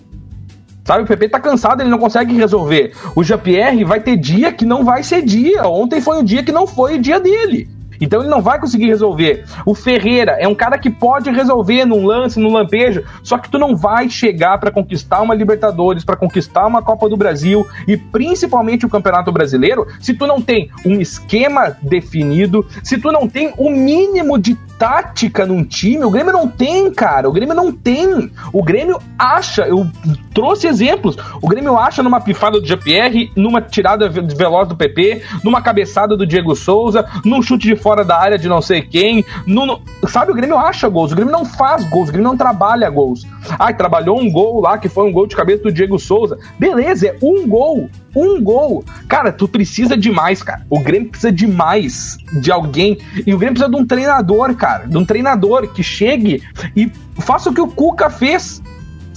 [0.85, 2.93] Sabe, o PP tá cansado, ele não consegue resolver.
[3.15, 5.67] O Jean-Pierre vai ter dia que não vai ser dia.
[5.67, 7.67] Ontem foi um dia que não foi o dia dele.
[8.01, 9.45] Então ele não vai conseguir resolver.
[9.65, 13.57] O Ferreira é um cara que pode resolver num lance, num lampejo, só que tu
[13.57, 18.85] não vai chegar para conquistar uma Libertadores, para conquistar uma Copa do Brasil e principalmente
[18.85, 23.69] o Campeonato Brasileiro, se tu não tem um esquema definido, se tu não tem o
[23.69, 27.29] mínimo de tática num time, o Grêmio não tem, cara.
[27.29, 28.31] O Grêmio não tem.
[28.51, 29.87] O Grêmio acha, eu
[30.33, 31.15] trouxe exemplos.
[31.39, 36.25] O Grêmio acha numa pifada do Jean-Pierre, numa tirada veloz do PP, numa cabeçada do
[36.25, 39.25] Diego Souza, num chute de fora fora da área de não sei quem.
[39.45, 42.89] No, sabe, o Grêmio acha gols, o Grêmio não faz gols, o Grêmio não trabalha
[42.89, 43.27] gols.
[43.59, 46.37] Ai, trabalhou um gol lá, que foi um gol de cabeça do Diego Souza.
[46.57, 48.85] Beleza, é um gol, um gol.
[49.09, 50.65] Cara, tu precisa de mais, cara.
[50.69, 52.97] O Grêmio precisa de mais, de alguém.
[53.27, 54.87] E o Grêmio precisa de um treinador, cara.
[54.87, 56.41] De um treinador que chegue
[56.73, 58.61] e faça o que o Cuca fez.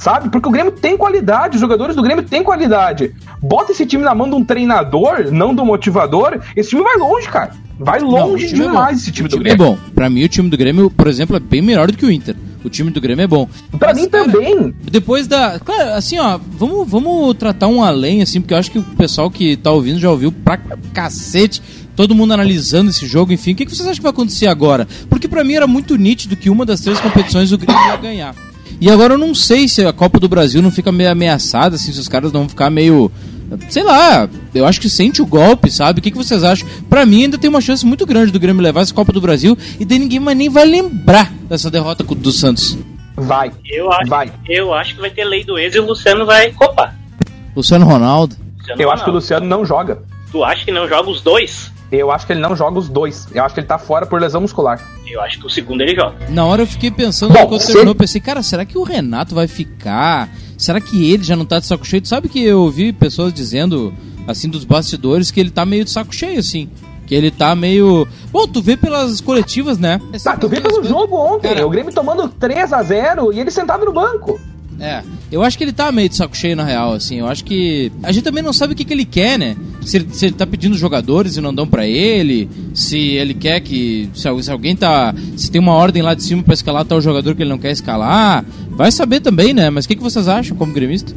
[0.05, 0.29] Sabe?
[0.29, 3.15] Porque o Grêmio tem qualidade, os jogadores do Grêmio têm qualidade.
[3.41, 7.27] Bota esse time na mão de um treinador, não do motivador, esse time vai longe,
[7.27, 7.53] cara.
[7.79, 9.01] Vai longe o time é demais bom.
[9.03, 9.73] esse time o do time é Grêmio.
[9.77, 9.79] bom.
[9.95, 12.37] Pra mim, o time do Grêmio, por exemplo, é bem melhor do que o Inter.
[12.63, 13.49] O time do Grêmio é bom.
[13.79, 14.75] Pra Mas, mim cara, também.
[14.83, 15.59] Depois da.
[15.59, 19.31] Claro, assim, ó, vamos, vamos tratar um além, assim, porque eu acho que o pessoal
[19.31, 20.59] que tá ouvindo já ouviu pra
[20.93, 21.63] cacete.
[21.97, 23.53] Todo mundo analisando esse jogo, enfim.
[23.53, 24.87] O que, que vocês acham que vai acontecer agora?
[25.09, 28.35] Porque pra mim era muito nítido que uma das três competições o Grêmio ia ganhar.
[28.81, 31.93] E agora eu não sei se a Copa do Brasil não fica meio ameaçada, assim,
[31.93, 33.11] se os caras não vão ficar meio.
[33.69, 36.01] Sei lá, eu acho que sente o golpe, sabe?
[36.01, 36.67] O que, que vocês acham?
[36.89, 39.57] Pra mim ainda tem uma chance muito grande do Grêmio levar essa Copa do Brasil
[39.79, 42.77] e daí ninguém mais nem vai lembrar dessa derrota do Santos.
[43.17, 43.53] Vai.
[43.71, 44.33] Eu acho, Vai.
[44.49, 46.99] eu acho que vai ter lei do ex e o Luciano vai copar.
[47.55, 48.37] Luciano Ronaldo.
[48.59, 49.25] Luciano Eu acho que o Ronaldo.
[49.25, 50.03] Luciano não joga.
[50.33, 51.71] Tu acha que não joga os dois?
[51.95, 53.27] Eu acho que ele não joga os dois.
[53.35, 54.81] Eu acho que ele tá fora por lesão muscular.
[55.07, 56.17] Eu acho que o segundo ele joga.
[56.29, 58.83] Na hora eu fiquei pensando, Bom, quando se- terminou, eu pensei, cara, será que o
[58.83, 60.29] Renato vai ficar?
[60.57, 62.03] Será que ele já não tá de saco cheio?
[62.03, 63.93] Tu sabe que eu ouvi pessoas dizendo,
[64.27, 66.69] assim, dos bastidores, que ele tá meio de saco cheio, assim.
[67.07, 68.09] Que ele tá meio.
[68.33, 70.01] Bom, tu vê pelas coletivas, né?
[70.23, 73.41] Tá, tu vê pelo coisas- jogo ontem, Cara, o Grêmio tomando 3 a 0 e
[73.41, 74.41] ele sentado no banco.
[74.81, 77.21] É, eu acho que ele tá meio de saco cheio na real, assim.
[77.21, 77.93] Eu acho que.
[78.03, 79.57] A gente também não sabe o que, que ele quer, né?
[79.83, 83.61] Se ele, se ele tá pedindo jogadores e não dão pra ele, se ele quer
[83.61, 84.11] que.
[84.15, 85.15] Se, se alguém tá.
[85.37, 87.71] Se tem uma ordem lá de cima pra escalar tal jogador que ele não quer
[87.71, 88.45] escalar.
[88.71, 89.71] Vai saber também, né?
[89.71, 91.15] Mas o que, que vocês acham como gremista?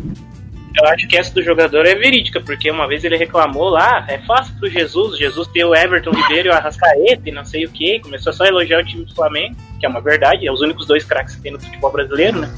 [0.80, 4.20] Eu acho que essa do jogador é verídica, porque uma vez ele reclamou lá, é
[4.20, 7.72] fácil pro Jesus, Jesus ter o Everton Ribeiro e o Arrascaeta e não sei o
[7.72, 10.62] que, começou só a elogiar o time do Flamengo, que é uma verdade, é os
[10.62, 12.50] únicos dois craques que tem no futebol brasileiro, né?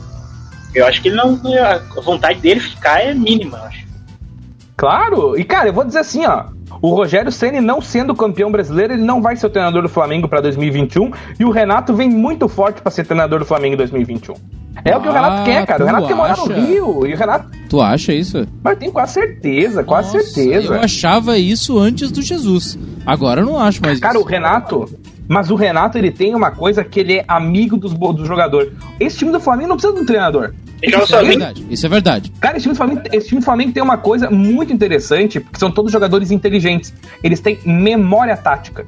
[0.75, 1.39] Eu acho que ele não.
[1.97, 3.87] A vontade dele ficar é mínima, eu acho.
[4.77, 6.45] Claro, e cara, eu vou dizer assim, ó.
[6.81, 10.29] O Rogério Ceni não sendo campeão brasileiro, ele não vai ser o treinador do Flamengo
[10.29, 14.35] pra 2021 e o Renato vem muito forte pra ser treinador do Flamengo em 2021.
[14.85, 15.83] É o que o Ah, Renato quer, cara.
[15.83, 16.45] O Renato quer morar no?
[16.45, 18.47] Rio e o Renato, Tu acha isso?
[18.63, 20.73] mas eu tenho quase certeza, quase Nossa, certeza.
[20.75, 22.79] Eu achava isso antes do Jesus.
[23.05, 24.29] Agora eu não acho mais Cara, o isso.
[24.29, 24.89] Renato,
[25.29, 28.73] mas o Renato ele tem uma coisa que ele é amigo dos do jogador.
[28.99, 30.55] Esse time do Flamengo não precisa de um treinador.
[30.81, 31.67] Isso é verdade.
[31.69, 32.33] Isso é verdade.
[32.39, 35.59] Cara, esse time, do Flamengo, esse time do Flamengo tem uma coisa muito interessante, porque
[35.59, 36.91] são todos jogadores inteligentes.
[37.23, 38.87] Eles têm memória tática.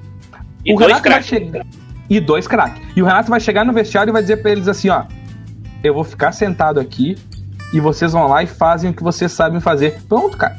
[0.65, 1.27] E o dois Renato vai craques.
[1.27, 1.65] chegar.
[2.10, 2.82] E dois craques.
[2.95, 5.04] E o Renato vai chegar no vestiário e vai dizer pra eles assim, ó.
[5.84, 7.17] Eu vou ficar sentado aqui
[7.71, 10.01] e vocês vão lá e fazem o que vocês sabem fazer.
[10.10, 10.58] Pronto, cara.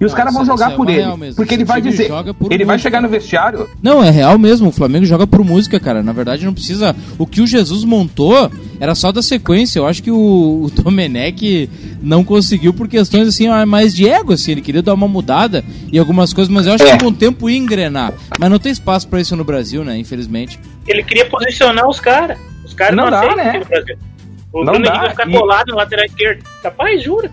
[0.00, 1.00] E os caras vão isso- jogar é por uma ele.
[1.02, 1.36] real mesmo.
[1.36, 2.08] Porque ele vai dizer.
[2.08, 3.68] joga por Ele vai chegar no vestiário.
[3.80, 4.68] Não, é real mesmo.
[4.68, 6.02] O Flamengo joga por música, cara.
[6.02, 6.94] Na verdade, não precisa.
[7.18, 8.50] O que o Jesus montou
[8.80, 9.78] era só da sequência.
[9.78, 11.70] Eu acho que o, o Domenech
[12.02, 14.52] não conseguiu por questões assim, mais de ego, assim.
[14.52, 16.96] Ele queria dar uma mudada em algumas coisas, mas eu acho É.
[16.96, 18.12] que com o tempo ia engrenar.
[18.40, 19.96] Mas não tem espaço pra isso no Brasil, né?
[19.98, 20.58] Infelizmente.
[20.88, 22.38] Ele queria posicionar os caras.
[22.64, 23.62] Os caras Não não, dá, né?
[23.70, 24.60] no.
[24.60, 26.42] O Não Bruno dá, Henrique vai ficar e- colado na lateral esquerda.
[26.62, 27.30] Capaz, jura?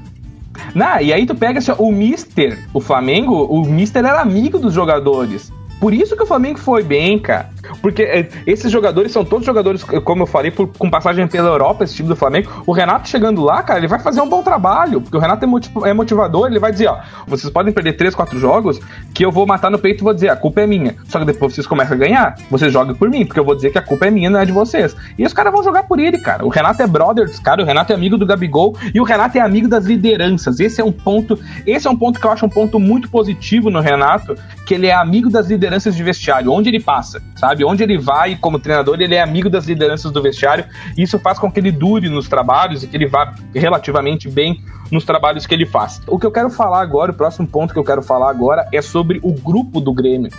[0.73, 4.73] Não, e aí tu pega assim, o Mister, o Flamengo, o Mister era amigo dos
[4.73, 5.51] jogadores.
[5.79, 7.49] Por isso que o Flamengo foi bem, cara.
[7.82, 11.84] Porque é, esses jogadores são todos jogadores, como eu falei, por- com passagem pela Europa,
[11.84, 12.63] esse time do Flamengo.
[12.65, 15.01] O Renato chegando lá, cara, ele vai fazer um bom trabalho.
[15.01, 18.39] Porque o Renato é, é motivador, ele vai dizer, ó, vocês podem perder 3, 4
[18.39, 18.79] jogos
[19.13, 20.95] que eu vou matar no peito e vou dizer, a culpa é minha.
[21.08, 23.71] Só que depois vocês começam a ganhar, vocês jogam por mim, porque eu vou dizer
[23.71, 24.95] que a culpa é minha, não é de vocês.
[25.17, 26.45] E os caras vão jogar por ele, cara.
[26.45, 29.38] O Renato é brother dos caras, o Renato é amigo do Gabigol e o Renato
[29.38, 30.60] é amigo das lideranças.
[30.60, 33.69] Esse é um ponto, esse é um ponto que eu acho um ponto muito positivo
[33.69, 37.59] no Renato, que ele é amigo das lideranças de vestiário, onde ele passa, sabe?
[37.63, 40.65] Onde ele vai como treinador, ele é amigo das lideranças do vestiário,
[40.98, 44.62] e isso faz com que ele dure nos trabalhos e que ele vá relativamente bem
[44.91, 46.02] nos trabalhos que ele faz.
[46.08, 48.82] O que eu quero falar agora, o próximo ponto que eu quero falar agora é
[48.82, 50.32] sobre o grupo do Grêmio.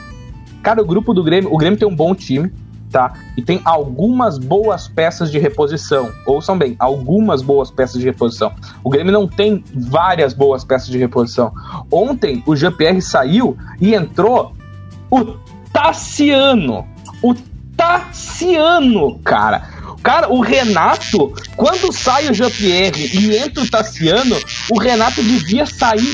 [0.63, 2.53] Cara, o grupo do Grêmio, o Grêmio tem um bom time,
[2.91, 3.15] tá?
[3.37, 6.11] E tem algumas boas peças de reposição.
[6.27, 8.53] Ouçam bem, algumas boas peças de reposição.
[8.83, 11.53] O Grêmio não tem várias boas peças de reposição.
[11.91, 14.53] Ontem o Jean-Pierre saiu e entrou
[15.11, 15.37] o
[15.73, 16.87] Tassiano.
[17.23, 17.35] O
[17.77, 19.63] Tassiano, cara.
[20.03, 24.37] Cara, o Renato, quando sai o Jean-Pierre e entra o Tassiano,
[24.71, 26.11] o Renato devia sair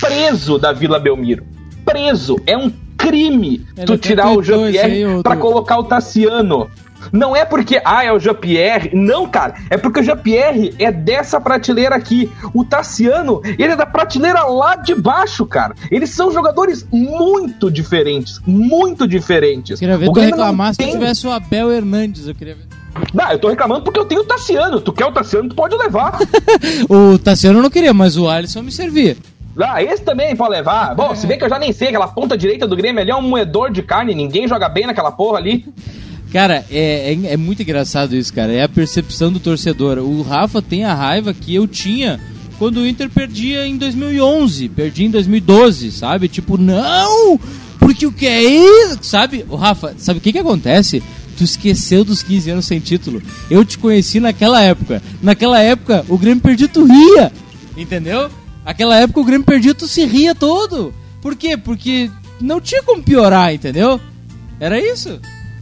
[0.00, 1.44] preso da Vila Belmiro.
[1.84, 2.36] Preso.
[2.46, 6.68] É um crime Ele tu tweetou o o- pra colocar o Tassiano.
[7.12, 8.90] Não é porque, ah, é o Jean-Pierre.
[8.94, 9.54] Não, cara.
[9.68, 12.30] É porque o Jean-Pierre é dessa prateleira aqui.
[12.54, 15.74] O Tassiano, ele é da prateleira lá de baixo, cara.
[15.90, 18.40] Eles são jogadores muito diferentes.
[18.46, 19.78] Muito diferentes.
[19.78, 22.26] Queria ver O tu reclamar se tem- tivesse o Abel Hernandes.
[22.28, 22.64] Eu queria ver.
[23.14, 24.80] Não, eu tô reclamando porque eu tenho o Tassiano.
[24.80, 26.18] Tu quer o Tassiano, tu pode levar.
[26.88, 29.16] O Tassiano eu não queria, mas o Alisson me servia.
[29.60, 30.94] Ah, esse também pode levar.
[30.94, 33.16] Bom, se bem que eu já nem sei, aquela ponta direita do Grêmio ali é
[33.16, 35.66] um moedor de carne, ninguém joga bem naquela porra ali.
[36.32, 38.52] Cara, é, é, é muito engraçado isso, cara.
[38.52, 39.98] É a percepção do torcedor.
[39.98, 42.20] O Rafa tem a raiva que eu tinha
[42.60, 46.28] quando o Inter perdia em 2011, perdia em 2012, sabe?
[46.28, 47.40] Tipo, não!
[47.78, 48.98] Porque o que é isso?
[49.00, 49.46] Sabe?
[49.48, 51.02] O Rafa, sabe o que que acontece?
[51.38, 53.22] Tu esqueceu dos 15 anos sem título.
[53.50, 55.02] Eu te conheci naquela época.
[55.22, 57.32] Naquela época, o Grêmio perdia, tu ria.
[57.74, 58.30] Entendeu?
[58.62, 60.92] Aquela época o Grêmio perdia, tu se ria todo.
[61.22, 61.56] Por quê?
[61.56, 63.98] Porque não tinha como piorar, entendeu?
[64.60, 65.18] Era isso.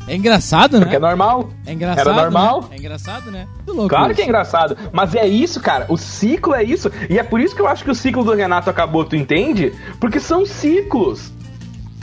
[0.09, 0.81] É engraçado, né?
[0.81, 1.51] Porque é normal.
[1.67, 2.09] É engraçado.
[2.09, 2.63] Era normal.
[2.63, 2.69] Né?
[2.73, 3.47] É engraçado, né?
[3.57, 3.89] Muito louco.
[3.91, 4.17] Claro isso.
[4.17, 5.87] que é engraçado, mas é isso, cara.
[5.89, 6.91] O ciclo é isso.
[7.11, 9.73] E é por isso que eu acho que o ciclo do Renato acabou, tu entende?
[10.01, 11.31] Porque são ciclos.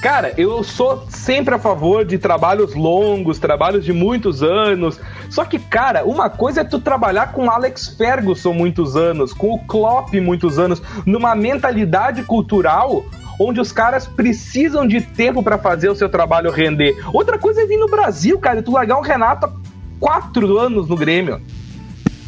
[0.02, 5.00] Cara, eu sou sempre a favor de trabalhos longos, trabalhos de muitos anos.
[5.30, 9.60] Só que, cara, uma coisa é tu trabalhar com Alex Ferguson muitos anos, com o
[9.66, 13.04] Klopp muitos anos, numa mentalidade cultural
[13.40, 16.96] onde os caras precisam de tempo pra fazer o seu trabalho render.
[17.14, 19.52] Outra coisa é vir no Brasil, cara, e tu largar o Renato há
[20.00, 21.42] quatro anos no Grêmio.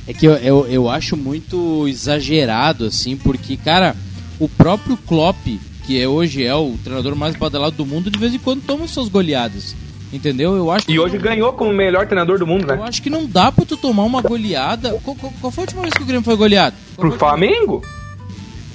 [0.08, 3.96] É que eu, eu, eu acho muito exagerado, assim, porque, cara,
[4.40, 5.38] o próprio Klopp,
[5.86, 8.88] que é, hoje é o treinador mais badalado do mundo, de vez em quando toma
[8.88, 9.76] suas goleadas.
[10.14, 10.56] Entendeu?
[10.56, 12.84] Eu acho E hoje não- ganhou como o melhor treinador do mundo, Eu né?
[12.88, 14.92] acho que não dá pra tu tomar uma goleada.
[15.04, 16.78] Qual, qual- qual foi a última vez que o Grêmio foi goleado?
[16.96, 17.84] Qual Pro foi Flamengo?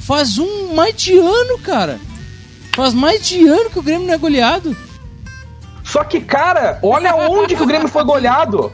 [0.00, 1.98] Faz um mais de ano, cara.
[2.74, 4.76] Faz mais de ano que o Grêmio não é goleado.
[5.84, 8.72] Só que, cara, olha onde que o Grêmio foi goleado.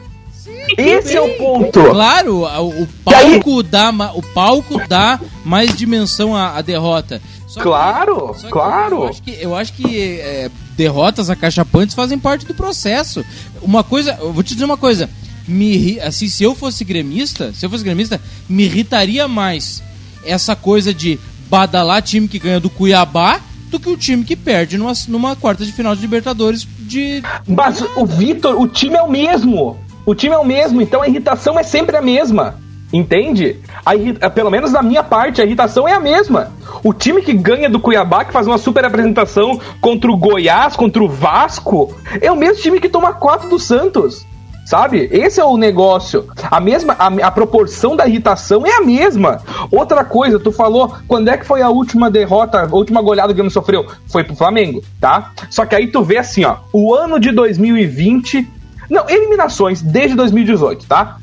[0.77, 1.81] Esse é o ponto.
[1.83, 7.21] Claro, o palco dá, o palco dá mais dimensão à, à derrota.
[7.47, 8.95] Só que- Claro, que claro.
[8.97, 13.25] Eu acho que, eu acho que é, derrotas acachapantes fazem parte do processo.
[13.61, 15.09] Uma coisa, eu vou te dizer uma coisa.
[15.47, 19.81] Me, assim, se eu fosse gremista, se eu fosse gremista, me irritaria mais
[20.23, 24.77] essa coisa de badalar time que ganha do Cuiabá do que o time que perde
[24.77, 27.21] numa, numa quarta de final de Libertadores de.
[27.47, 29.77] Mas o Vitor, o time é o mesmo.
[30.05, 32.55] O time é o mesmo, então a irritação é sempre a mesma.
[32.91, 33.57] Entende?
[33.85, 36.51] A irri- Pelo menos da minha parte, a irritação é a mesma.
[36.83, 41.03] O time que ganha do Cuiabá, que faz uma super apresentação contra o Goiás, contra
[41.03, 44.25] o Vasco, é o mesmo time que toma quatro do Santos.
[44.69, 45.09] Sabe?
[45.11, 46.27] Esse é o negócio.
[46.43, 49.41] A mesma, a, a proporção da irritação é a mesma.
[49.71, 53.33] Outra coisa, tu falou, quando é que foi a última derrota, a última goleada que
[53.33, 53.87] o Grêmio sofreu?
[54.05, 55.31] Foi pro Flamengo, tá?
[55.49, 58.47] Só que aí tu vê assim, ó, o ano de 2020,
[58.87, 61.17] não, eliminações desde 2018, tá?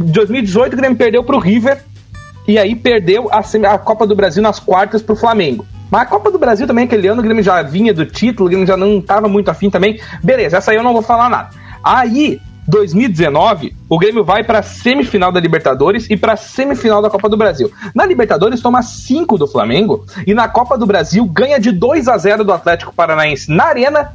[0.00, 1.84] 2018 o Grêmio perdeu pro River
[2.48, 5.64] e aí perdeu a, a Copa do Brasil nas quartas pro Flamengo.
[5.88, 8.50] Mas a Copa do Brasil também, aquele ano, o Grêmio já vinha do título, o
[8.50, 10.00] Grêmio já não tava muito afim também.
[10.20, 11.50] Beleza, essa aí eu não vou falar nada.
[11.84, 12.40] Aí,
[12.72, 17.70] 2019, o Grêmio vai pra semifinal da Libertadores e pra semifinal da Copa do Brasil.
[17.94, 22.16] Na Libertadores toma 5 do Flamengo e na Copa do Brasil ganha de 2 a
[22.16, 24.12] 0 do Atlético Paranaense na Arena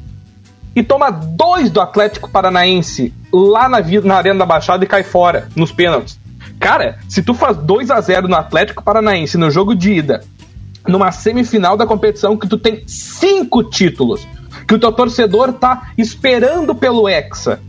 [0.75, 5.47] e toma 2 do Atlético Paranaense lá na, na Arena da Baixada e cai fora
[5.55, 6.19] nos pênaltis.
[6.59, 10.23] Cara, se tu faz 2 a 0 no Atlético Paranaense no jogo de ida,
[10.87, 14.27] numa semifinal da competição que tu tem cinco títulos,
[14.67, 17.59] que o teu torcedor tá esperando pelo Hexa,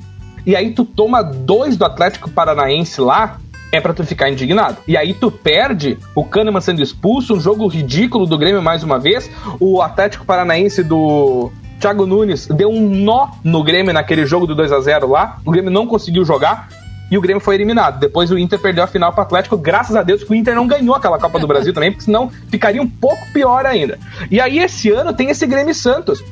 [0.46, 3.38] e aí tu toma dois do Atlético Paranaense lá,
[3.70, 4.78] é pra tu ficar indignado.
[4.86, 8.98] E aí tu perde o Kahneman sendo expulso, um jogo ridículo do Grêmio mais uma
[8.98, 14.54] vez, o Atlético Paranaense do Thiago Nunes deu um nó no Grêmio naquele jogo do
[14.54, 16.68] 2 a 0 lá, o Grêmio não conseguiu jogar,
[17.10, 17.98] e o Grêmio foi eliminado.
[17.98, 20.66] Depois o Inter perdeu a final para Atlético, graças a Deus que o Inter não
[20.66, 23.98] ganhou aquela Copa do Brasil também, porque senão ficaria um pouco pior ainda.
[24.30, 26.22] E aí esse ano tem esse Grêmio Santos,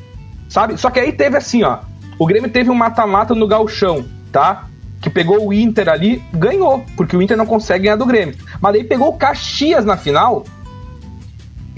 [0.47, 0.77] sabe?
[0.77, 1.79] Só que aí teve assim, ó,
[2.19, 4.67] o Grêmio teve um mata-mata no Galchão, tá?
[5.01, 8.35] Que pegou o Inter ali, ganhou, porque o Inter não consegue ganhar do Grêmio.
[8.59, 10.43] Mas aí pegou o Caxias na final,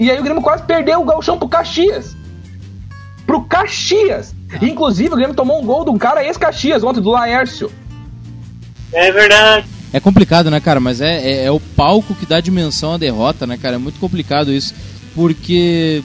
[0.00, 2.16] e aí o Grêmio quase perdeu o Galchão pro Caxias.
[3.26, 4.34] Pro Caxias.
[4.62, 7.70] Inclusive, o Grêmio tomou um gol de um cara ex-Caxias ontem, do Laércio.
[8.90, 9.66] É verdade.
[9.92, 10.80] É complicado, né, cara?
[10.80, 13.74] Mas é, é, é o palco que dá dimensão à derrota, né, cara?
[13.74, 14.74] É muito complicado isso.
[15.14, 16.02] Porque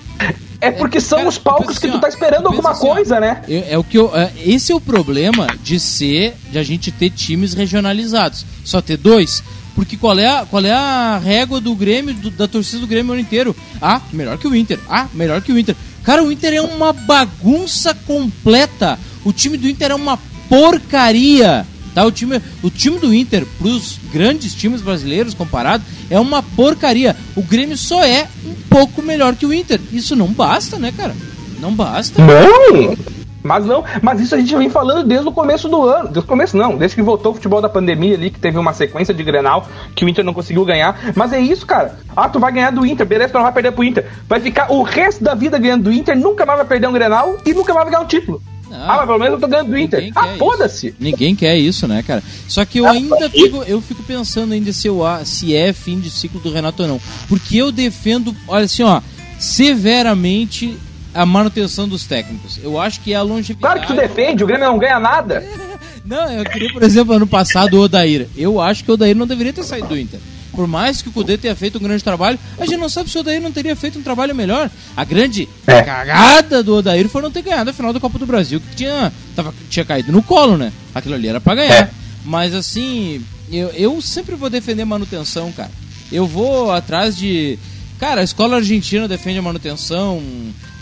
[0.67, 3.19] É porque são cara, os palcos que assim, tu tá esperando alguma assim, ó, coisa,
[3.19, 3.41] né?
[3.47, 6.91] É, é o que eu, é, esse é o problema de ser, de a gente
[6.91, 8.45] ter times regionalizados.
[8.63, 9.43] Só ter dois.
[9.75, 13.11] Porque qual é a, qual é a régua do Grêmio, do- da torcida do Grêmio
[13.11, 13.53] o ano inteiro?
[13.81, 14.79] Ah, melhor que o Inter.
[14.89, 15.75] Ah, melhor que o Inter.
[16.03, 18.97] Cara, o Inter é uma bagunça completa.
[19.25, 21.65] O time do Inter é uma porcaria.
[21.95, 22.05] Tá?
[22.05, 27.15] O, time, o time do Inter, pros grandes times brasileiros comparado, é uma porcaria.
[27.35, 29.79] O Grêmio só é um pouco melhor que o Inter.
[29.93, 31.15] Isso não basta, né, cara?
[31.59, 32.21] Não basta.
[32.21, 32.95] Não!
[33.41, 36.05] Mas não, mas isso a gente vem falando desde o começo do ano.
[36.05, 38.73] Desde o começo não, desde que voltou o futebol da pandemia ali, que teve uma
[38.73, 41.13] sequência de Grenal que o Inter não conseguiu ganhar.
[41.15, 41.99] Mas é isso, cara.
[42.15, 44.05] Ah, tu vai ganhar do Inter, beleza, tu não vai perder pro Inter.
[44.27, 47.37] Vai ficar o resto da vida ganhando do Inter, nunca mais vai perder um Grenal
[47.45, 48.41] e nunca mais vai ganhar um título.
[48.77, 50.11] Não, ah, mas pelo menos eu tô ganhando do Inter.
[50.15, 50.93] Ah, foda-se.
[50.99, 52.21] Ninguém quer isso, né, cara?
[52.47, 56.09] Só que eu ainda fico, eu fico pensando ainda se, eu, se é fim de
[56.09, 57.01] ciclo do Renato ou não.
[57.27, 59.01] Porque eu defendo, olha assim, ó,
[59.39, 60.77] severamente
[61.13, 62.59] a manutenção dos técnicos.
[62.61, 63.61] Eu acho que é a longevidade.
[63.61, 65.43] Claro que tu defende, o Grêmio não ganha nada.
[66.05, 68.27] não, eu queria, por exemplo, ano passado o Odair.
[68.35, 70.19] Eu acho que o Odair não deveria ter saído do Inter.
[70.55, 73.17] Por mais que o Cudê tenha feito um grande trabalho, a gente não sabe se
[73.17, 74.69] o Odair não teria feito um trabalho melhor.
[74.95, 75.81] A grande é.
[75.81, 79.11] cagada do Odair foi não ter ganhado a final da Copa do Brasil, que tinha,
[79.35, 80.71] tava, tinha caído no colo, né?
[80.93, 81.73] Aquilo ali era pra ganhar.
[81.73, 81.89] É.
[82.23, 85.71] Mas assim, eu, eu sempre vou defender manutenção, cara.
[86.11, 87.59] Eu vou atrás de.
[87.99, 90.21] Cara, a escola argentina defende a manutenção,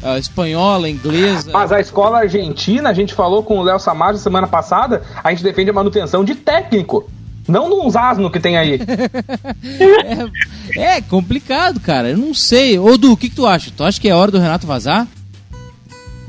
[0.02, 1.52] a espanhola, a inglesa.
[1.52, 5.44] Mas a escola argentina, a gente falou com o Léo Samaggio semana passada, a gente
[5.44, 7.10] defende a manutenção de técnico.
[7.48, 8.80] Não nos asno que tem aí.
[10.76, 12.10] é, é, complicado, cara.
[12.10, 12.80] Eu não sei.
[12.80, 13.72] Ô, Du, o que, que tu acha?
[13.76, 15.08] Tu acha que é hora do Renato vazar?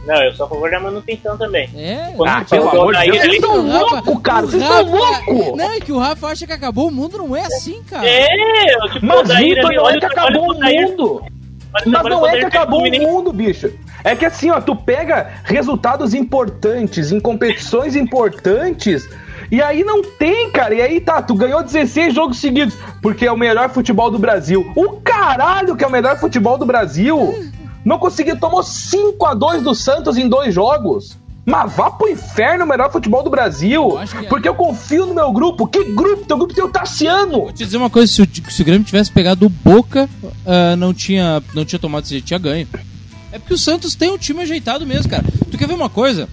[0.07, 1.69] Não, eu sou a favor da manutenção também.
[1.75, 5.57] É, Quando ah, pelo amor de Deus, vocês estão loucos, cara, vocês estão loucos!
[5.57, 8.07] Não, é que o Rafa acha que acabou o mundo, não é assim, cara.
[8.07, 8.27] É,
[8.93, 11.25] tipo, Mas, Vitor, não é que acabou o mundo.
[11.73, 13.73] Mas, mas não é que acabou o mundo, bicho.
[14.05, 19.09] É que assim, ó, tu pega resultados importantes em competições importantes.
[19.51, 20.75] E aí não tem, cara.
[20.75, 24.73] E aí tá, tu ganhou 16 jogos seguidos, porque é o melhor futebol do Brasil.
[24.77, 27.53] O caralho que é o melhor futebol do Brasil!
[27.85, 31.19] Não conseguiu, tomou 5 a 2 do Santos em dois jogos.
[31.47, 33.99] Mas vá pro inferno o melhor futebol do Brasil.
[34.01, 35.67] Eu porque eu confio no meu grupo.
[35.67, 36.25] Que grupo?
[36.25, 37.43] Teu grupo tem o Tassiano.
[37.43, 40.77] Vou te dizer uma coisa: se o, se o Grêmio tivesse pegado o Boca, uh,
[40.79, 42.67] não, tinha, não tinha tomado esse tinha ganho.
[43.31, 45.25] É porque o Santos tem um time ajeitado mesmo, cara.
[45.51, 46.29] Tu quer ver uma coisa?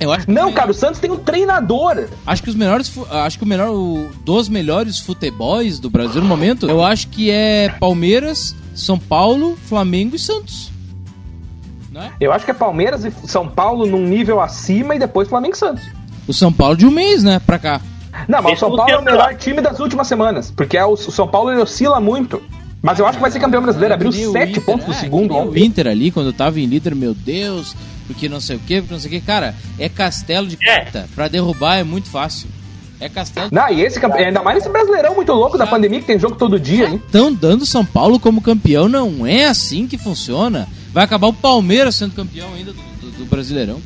[0.00, 2.08] Eu acho não, cara, o Santos tem um treinador.
[2.26, 6.26] Acho que os melhores, acho que o melhor o, dos melhores futebols do Brasil no
[6.26, 10.72] momento, eu acho que é Palmeiras, São Paulo, Flamengo e Santos.
[11.94, 12.10] É?
[12.18, 15.58] Eu acho que é Palmeiras e São Paulo num nível acima e depois Flamengo e
[15.58, 15.84] Santos.
[16.26, 17.80] O São Paulo de um mês, né, pra cá.
[18.26, 20.96] Não, mas o São Paulo é o melhor time das últimas semanas, porque é o,
[20.96, 22.42] São Paulo ele oscila muito.
[22.82, 23.92] Mas eu acho que vai ser campeão brasileiro.
[23.92, 25.60] Abriu sete Inter, pontos no é, segundo ontem.
[25.60, 27.76] O Inter ali, quando tava em líder, meu Deus,
[28.10, 29.20] porque não sei o que, porque não sei o que.
[29.20, 30.76] Cara, é castelo de é.
[30.76, 31.08] carta.
[31.14, 32.48] Pra derrubar é muito fácil.
[32.98, 36.06] É castelo de Não, e esse ainda mais esse brasileirão muito louco da pandemia, que
[36.06, 37.00] tem jogo todo dia, hein?
[37.06, 40.68] Estão dando São Paulo como campeão, não é assim que funciona.
[40.92, 43.80] Vai acabar o Palmeiras sendo campeão ainda do, do, do Brasileirão.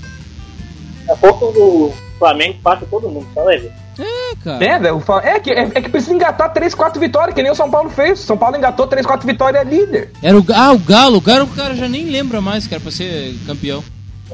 [1.06, 3.70] Daqui a pouco o Flamengo passa todo mundo, só leve.
[3.98, 4.64] É, cara.
[4.64, 7.70] É, é, que, é, é, que precisa engatar 3, 4 vitórias, que nem o São
[7.70, 8.20] Paulo fez.
[8.20, 10.10] O São Paulo engatou 3, 4 vitórias é líder.
[10.22, 11.18] Era o, ah, o Galo.
[11.18, 13.84] O Galo, o cara já nem lembra mais, cara, pra ser campeão.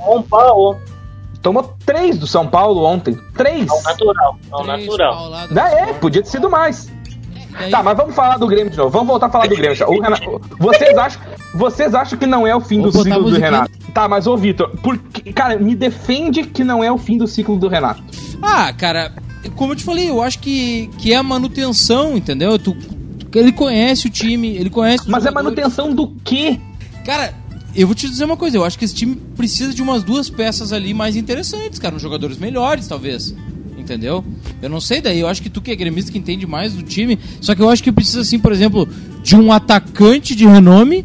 [0.05, 0.77] São Paulo.
[1.43, 3.19] Tomou 3 do São Paulo ontem.
[3.37, 3.71] 3.
[3.71, 4.39] Ao natural.
[4.51, 5.31] Ao natural.
[5.51, 6.91] Da é, podia ter sido mais.
[7.71, 8.91] Tá, mas vamos falar do Grêmio de novo.
[8.91, 9.77] Vamos voltar a falar do Grêmio.
[9.89, 11.23] O Renato, vocês, acham,
[11.55, 13.71] vocês acham que não é o fim Vou do ciclo do Renato?
[13.93, 17.57] Tá, mas ô Vitor, porque, cara, me defende que não é o fim do ciclo
[17.57, 18.03] do Renato.
[18.41, 19.13] Ah, cara,
[19.57, 22.59] como eu te falei, eu acho que, que é a manutenção, entendeu?
[22.59, 22.77] Tu,
[23.35, 25.11] ele conhece o time, ele conhece.
[25.11, 26.59] Mas é manutenção do quê?
[27.05, 27.35] Cara,
[27.75, 30.29] eu vou te dizer uma coisa, eu acho que esse time precisa de umas duas
[30.29, 33.35] peças ali mais interessantes, cara, uns jogadores melhores, talvez
[33.91, 34.25] entendeu?
[34.63, 36.83] Eu não sei daí, eu acho que tu que é gremista que entende mais do
[36.83, 38.89] time, só que eu acho que precisa assim, por exemplo,
[39.23, 41.05] de um atacante de renome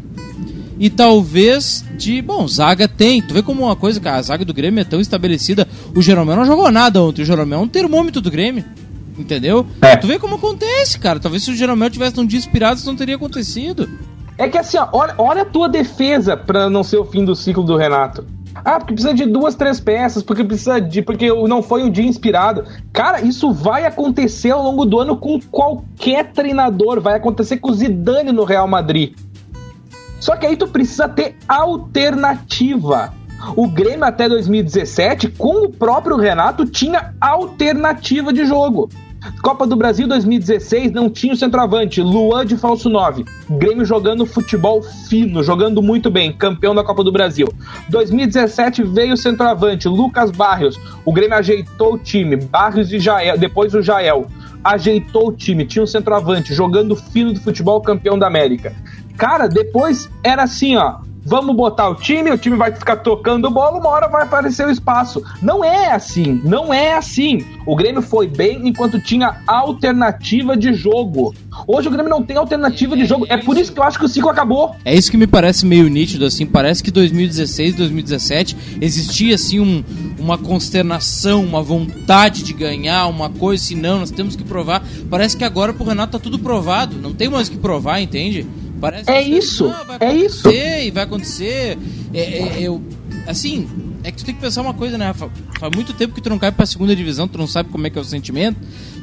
[0.78, 3.22] e talvez de, bom, zaga tem.
[3.22, 5.66] Tu vê como uma coisa, cara, a zaga do Grêmio é tão estabelecida.
[5.94, 8.64] O Jeromel não jogou nada ontem, o Jeromel é um termômetro do Grêmio.
[9.18, 9.66] Entendeu?
[9.80, 9.96] É.
[9.96, 11.18] Tu vê como acontece, cara.
[11.18, 13.88] Talvez se o Jeromel tivesse um dia inspirado, isso não teria acontecido.
[14.38, 17.34] É que assim, ó, olha, olha a tua defesa para não ser o fim do
[17.34, 18.26] ciclo do Renato.
[18.64, 21.02] Ah, porque precisa de duas, três peças, porque precisa de.
[21.02, 22.64] Porque não foi um dia inspirado.
[22.92, 27.00] Cara, isso vai acontecer ao longo do ano com qualquer treinador.
[27.00, 29.14] Vai acontecer com o Zidane no Real Madrid.
[30.20, 33.12] Só que aí tu precisa ter alternativa.
[33.54, 38.88] O Grêmio até 2017, com o próprio Renato, tinha alternativa de jogo.
[39.42, 43.24] Copa do Brasil 2016 não tinha o centroavante, Luan de falso 9.
[43.50, 47.48] Grêmio jogando futebol fino, jogando muito bem, campeão da Copa do Brasil.
[47.88, 50.78] 2017 veio o centroavante, Lucas Barrios.
[51.04, 54.26] O Grêmio ajeitou o time, Barrios e Jael, depois o Jael.
[54.62, 58.74] Ajeitou o time, tinha um centroavante, jogando fino do futebol, campeão da América.
[59.16, 61.05] Cara, depois era assim, ó.
[61.26, 64.70] Vamos botar o time, o time vai ficar tocando bola, uma hora vai aparecer o
[64.70, 65.22] espaço.
[65.42, 67.44] Não é assim, não é assim.
[67.66, 71.34] O Grêmio foi bem enquanto tinha alternativa de jogo.
[71.66, 73.26] Hoje o Grêmio não tem alternativa de jogo.
[73.28, 74.76] É por isso que eu acho que o ciclo acabou.
[74.84, 76.46] É isso que me parece meio nítido, assim.
[76.46, 79.82] Parece que 2016, 2017 existia, assim, um,
[80.18, 84.82] uma consternação, uma vontade de ganhar, uma coisa assim, não, nós temos que provar.
[85.10, 86.96] Parece que agora pro Renato tá tudo provado.
[86.96, 88.46] Não tem mais o que provar, entende?
[88.80, 91.78] Parece É que, isso, "Ah, vai é isso." acontecer E vai acontecer.
[92.14, 92.82] É, é, eu,
[93.26, 93.68] assim,
[94.04, 95.30] é que tu tem que pensar uma coisa, né, Rafa?
[95.58, 97.90] Faz muito tempo que tu não cai pra segunda divisão, tu não sabe como é
[97.90, 98.58] que é o sentimento.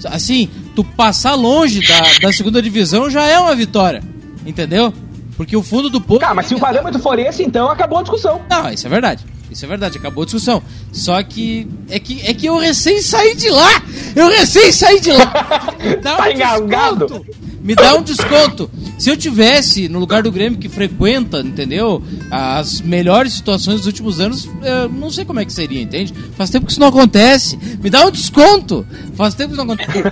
[0.05, 4.03] Assim, tu passar longe da, da segunda divisão já é uma vitória.
[4.45, 4.93] Entendeu?
[5.35, 6.19] Porque o fundo do poço.
[6.19, 8.41] Tá, mas se o parâmetro for esse, então acabou a discussão.
[8.49, 9.25] Não, isso é verdade.
[9.49, 10.61] Isso é verdade, acabou a discussão.
[10.91, 13.81] Só que é que, é que eu recém saí de lá!
[14.15, 15.31] Eu recém saí de lá!
[16.01, 17.25] Dá Tá engasgado?
[17.63, 18.69] Me dá um desconto!
[18.99, 22.03] Se eu tivesse no lugar do Grêmio que frequenta, entendeu?
[22.29, 24.49] As melhores situações dos últimos anos,
[24.91, 26.13] não sei como é que seria, entende?
[26.35, 27.57] Faz tempo que isso não acontece.
[27.81, 28.85] Me dá um desconto!
[29.15, 30.03] Faz tempo que isso não acontece.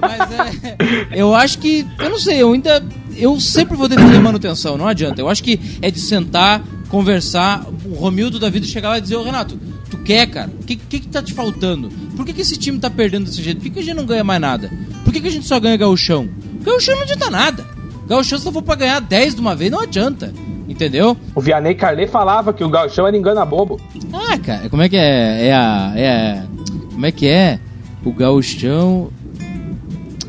[0.00, 0.76] Mas é.
[1.12, 1.84] Eu acho que.
[1.98, 2.82] Eu não sei, eu ainda.
[3.16, 5.20] Eu sempre vou defender manutenção, não adianta.
[5.20, 9.16] Eu acho que é de sentar, conversar, o Romildo da vida chegar lá e dizer,
[9.16, 9.58] ô Renato,
[9.90, 10.50] tu quer, cara?
[10.60, 11.88] O que, que que tá te faltando?
[12.16, 13.58] Por que, que esse time tá perdendo desse jeito?
[13.58, 14.70] Por que, que a gente não ganha mais nada?
[15.04, 16.28] Por que, que a gente só ganha gauchão?
[16.62, 17.64] Gauchão não adianta nada.
[18.06, 20.32] Gauchão se não for pra ganhar 10 de uma vez, não adianta.
[20.68, 21.16] Entendeu?
[21.34, 23.80] O Vianney Carlet falava que o Gauchão era engana bobo.
[24.12, 25.46] Ah, cara, como é que é?
[25.48, 25.92] É a.
[25.96, 26.44] É a-
[26.92, 27.58] como é que é?
[28.04, 29.10] O gauchão.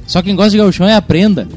[0.08, 1.48] Só quem gosta de gauchão é a prenda.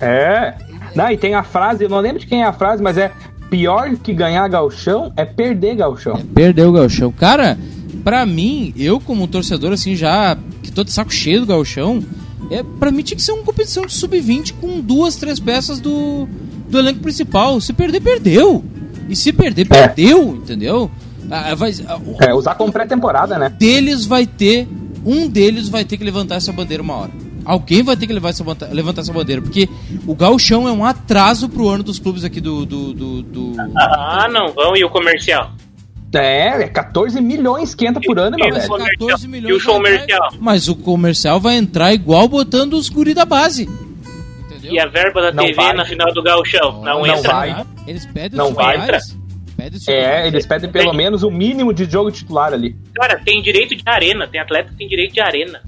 [0.00, 0.54] É.
[0.94, 3.12] Não, e tem a frase, eu não lembro de quem é a frase, mas é
[3.48, 6.16] pior que ganhar gauchão é perder gauchão.
[6.34, 7.12] Perdeu o gauchão.
[7.12, 7.56] Cara,
[8.02, 12.02] pra mim, eu como torcedor, assim, já que tô de saco cheio do gauchão,
[12.50, 16.28] é, pra mim tinha que ser uma competição de sub-20 com duas, três peças do,
[16.68, 17.60] do elenco principal.
[17.60, 18.64] Se perder, perdeu.
[19.08, 19.86] E se perder, É.
[19.86, 20.90] perdeu, entendeu?
[21.30, 23.48] Ah, vai, ah, o- É, usar como pré-temporada, né?
[23.48, 24.66] deles vai ter.
[25.04, 27.10] Um deles vai ter que levantar essa bandeira uma hora.
[27.44, 29.68] Alguém vai ter que levar essa, levantar essa bandeira, porque
[30.06, 32.66] o gauchão é um atraso pro ano dos clubes aqui do.
[32.66, 34.76] do, do, do- Ah, não vão.
[34.76, 35.52] E o comercial?
[36.12, 38.68] É, é 14 milhões que entra por ano, meu E o velho.
[38.68, 38.96] comercial?
[38.98, 40.30] 14 E milhões o show vai entrar- comercial?
[40.40, 43.68] Mas o comercial vai entrar igual botando os guri da base.
[44.46, 44.72] Entendeu?
[44.72, 45.72] E a verba da Não TV vai.
[45.72, 46.82] na final do Gauchão?
[46.82, 47.32] Não, não entra.
[47.32, 47.64] vai.
[47.86, 48.74] Eles pedem Não os vai.
[48.76, 49.20] titulares.
[49.86, 52.74] É, eles pedem pelo menos o mínimo de jogo titular ali.
[52.94, 54.26] Cara, tem direito de arena.
[54.26, 55.60] Tem atleta que tem direito de arena.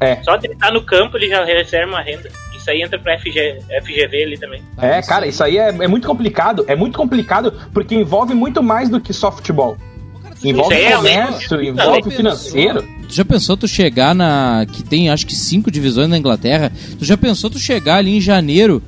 [0.00, 0.22] É.
[0.22, 2.30] Só de ele estar no campo ele já recebe uma renda.
[2.62, 4.62] Isso aí entra pra FG, FGV ali também.
[4.78, 6.64] É, cara, isso aí é, é muito complicado.
[6.68, 9.76] É muito complicado porque envolve muito mais do que só futebol.
[10.44, 12.82] Envolve é comércio, além- envolve financeiro.
[13.08, 14.64] Tu já pensou tu chegar na.
[14.70, 16.72] que tem acho que cinco divisões na Inglaterra?
[16.98, 18.80] Tu já pensou tu chegar ali em janeiro?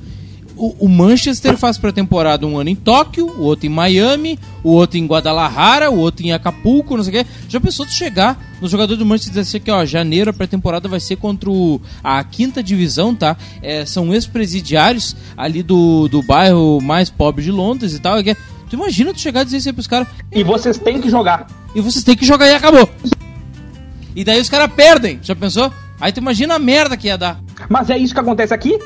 [0.55, 4.97] O, o Manchester faz pré-temporada um ano em Tóquio, o outro em Miami, o outro
[4.97, 7.29] em Guadalajara, o outro em Acapulco, não sei o quê.
[7.49, 10.33] Já pensou tu chegar no jogador do Manchester e dizer assim que, ó, janeiro a
[10.33, 13.35] pré-temporada vai ser contra o, a quinta divisão, tá?
[13.61, 18.21] É, são ex-presidiários ali do, do bairro mais pobre de Londres e tal.
[18.23, 20.07] Tu imagina tu chegar e dizer isso aí pros caras.
[20.31, 21.47] E vocês têm que jogar.
[21.75, 22.89] E vocês têm que jogar e acabou.
[24.15, 25.71] E daí os caras perdem, já pensou?
[25.99, 27.39] Aí tu imagina a merda que ia dar.
[27.69, 28.79] Mas é isso que acontece aqui,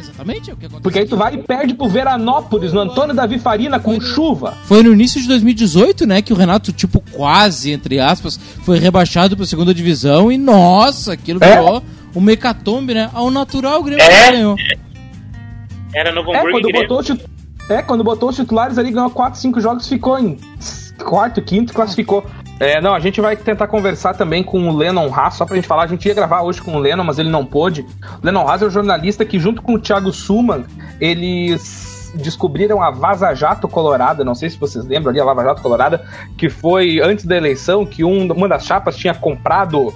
[0.00, 0.82] Exatamente, é o que aconteceu.
[0.82, 4.54] porque aí tu vai e perde pro Veranópolis, no Antônio Davi Farina, com chuva.
[4.64, 9.36] Foi no início de 2018, né, que o Renato, tipo, quase, entre aspas, foi rebaixado
[9.36, 11.56] pra segunda divisão e, nossa, aquilo É.
[11.56, 11.82] virou
[12.16, 13.08] um mecatombe, né?
[13.12, 14.32] Ao natural o Grêmio É.
[14.32, 14.56] ganhou.
[15.94, 17.16] Era Novo É, Hamburgo e quando botou,
[17.68, 20.38] é, quando botou os titulares ali, ganhou 4, 5 jogos, ficou em
[21.04, 22.24] quarto, quinto, classificou.
[22.60, 25.66] É, não, a gente vai tentar conversar também com o Lennon Haas, só pra gente
[25.66, 25.84] falar.
[25.84, 27.86] A gente ia gravar hoje com o Lennon, mas ele não pôde.
[28.22, 30.64] O Lennon Haas é o jornalista que, junto com o Thiago Suman,
[31.00, 34.24] eles descobriram a Vaza Jato Colorada.
[34.24, 36.04] Não sei se vocês lembram ali, a Lava Jato Colorada,
[36.36, 39.94] que foi antes da eleição que um- uma das chapas tinha comprado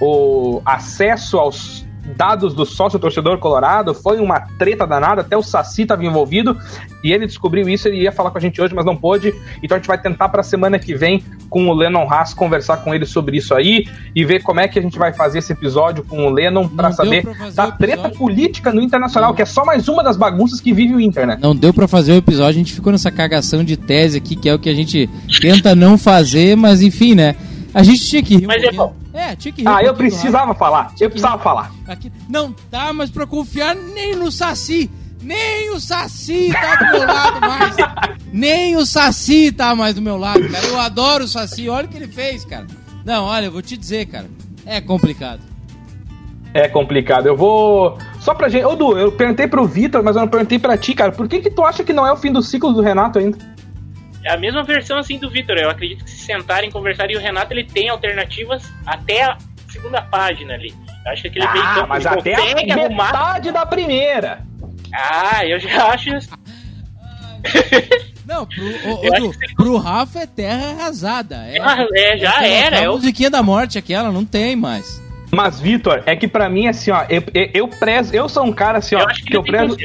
[0.00, 1.86] o acesso aos
[2.16, 6.56] dados do sócio torcedor colorado, foi uma treta danada, até o Saci estava envolvido,
[7.02, 9.76] e ele descobriu isso, ele ia falar com a gente hoje, mas não pôde, então
[9.76, 12.94] a gente vai tentar para a semana que vem com o Lennon Haas conversar com
[12.94, 16.04] ele sobre isso aí e ver como é que a gente vai fazer esse episódio
[16.04, 19.88] com o Lennon para saber pra da treta política no Internacional, que é só mais
[19.88, 21.38] uma das bagunças que vive o Inter, né?
[21.40, 24.48] Não deu pra fazer o episódio, a gente ficou nessa cagação de tese aqui, que
[24.48, 25.08] é o que a gente
[25.40, 27.34] tenta não fazer, mas enfim, né?
[27.72, 29.00] A gente tinha que rir um Mas é pouquinho.
[29.12, 31.72] É, tinha que rir um Ah, eu pouquinho do precisava falar, eu precisava falar.
[31.86, 32.12] Aqui.
[32.28, 34.90] Não tá mais pra confiar nem no Saci.
[35.22, 37.76] Nem o Saci tá do meu lado mais.
[38.32, 40.64] Nem o Saci tá mais do meu lado, cara.
[40.66, 41.68] Eu adoro o Saci.
[41.68, 42.66] Olha o que ele fez, cara.
[43.04, 44.30] Não, olha, eu vou te dizer, cara.
[44.64, 45.40] É complicado.
[46.54, 47.26] É complicado.
[47.26, 47.98] Eu vou.
[48.18, 48.64] Só pra gente.
[48.64, 51.12] Ô, Du, eu perguntei pro Vitor, mas eu não perguntei pra ti, cara.
[51.12, 53.36] Por que, que tu acha que não é o fim do ciclo do Renato ainda?
[54.24, 55.56] É a mesma versão assim do Vitor.
[55.56, 59.36] Eu acredito que se sentarem, conversarem, e o Renato ele tem alternativas até a
[59.68, 60.74] segunda página ali.
[61.06, 63.06] Eu acho que aquele meio Ah, campo mas até consegue a arrumar.
[63.06, 64.40] metade da primeira.
[64.92, 66.10] Ah, eu já acho.
[68.26, 68.64] Não, pro,
[69.02, 71.36] Eu acho Du, que pro Rafa é terra arrasada.
[71.48, 72.66] É, Ah, é, já aquela- era.
[72.68, 75.00] aquela Eu, musiquinha da morte, aquela, não tem mais.
[75.32, 78.14] Mas, Vitor, é que pra mim, assim, ó, eu, eu, eu prezo.
[78.14, 79.76] Eu sou um cara, assim, ó, eu acho que que eu prezo.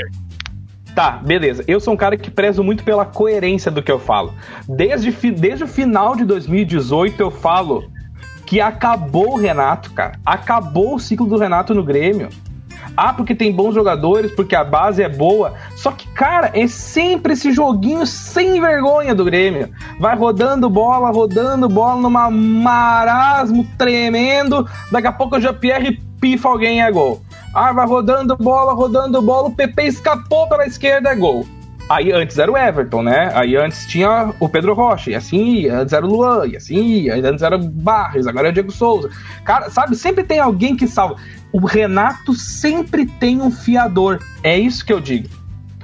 [0.95, 1.61] Tá, beleza.
[1.67, 4.33] Eu sou um cara que prezo muito pela coerência do que eu falo.
[4.67, 7.83] Desde, desde o final de 2018 eu falo
[8.45, 10.17] que acabou o Renato, cara.
[10.25, 12.29] Acabou o ciclo do Renato no Grêmio.
[12.95, 15.55] Ah, porque tem bons jogadores, porque a base é boa.
[15.75, 19.69] Só que, cara, é sempre esse joguinho sem vergonha do Grêmio.
[19.99, 24.65] Vai rodando bola, rodando bola numa marasmo tremendo.
[24.89, 27.21] Daqui a pouco o Jean-Pierre pifa alguém e é gol.
[27.55, 31.47] Ah, vai rodando bola, rodando bola, o PP escapou pela esquerda, é gol.
[31.87, 33.31] Aí antes era o Everton, né?
[33.33, 35.79] Aí antes tinha o Pedro Rocha, e assim ia.
[35.79, 37.15] Antes era o Luan, e assim ia.
[37.15, 39.09] Antes era o Barres, agora é o Diego Souza.
[39.45, 41.15] Cara, sabe, sempre tem alguém que salva.
[41.53, 44.19] O Renato sempre tem um fiador.
[44.43, 45.29] É isso que eu digo.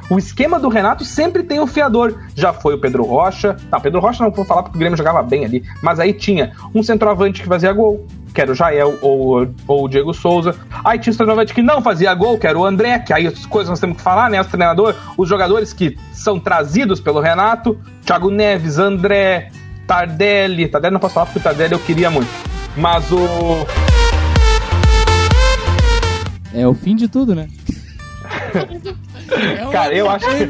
[0.10, 2.20] O esquema do Renato sempre tem um fiador.
[2.36, 3.56] Já foi o Pedro Rocha.
[3.72, 5.64] Não, Pedro Rocha não vou falar porque o Grêmio jogava bem ali.
[5.82, 9.88] Mas aí tinha um centroavante que fazia gol, que era o Jael ou, ou o
[9.90, 10.56] Diego Souza.
[10.84, 13.46] Aí tinha um centroavante que não fazia gol, que era o André, que aí as
[13.46, 14.40] coisas nós temos que falar, né?
[14.40, 17.80] Os treinadores, os jogadores que são trazidos pelo Renato.
[18.06, 19.50] Thiago Neves, André,
[19.86, 20.68] Tardelli.
[20.68, 22.30] Tardelli não posso falar porque o Tardelli eu queria muito.
[22.78, 23.66] Mas o.
[26.54, 27.48] É o fim de tudo, né?
[29.34, 30.46] É Cara, eu acho que-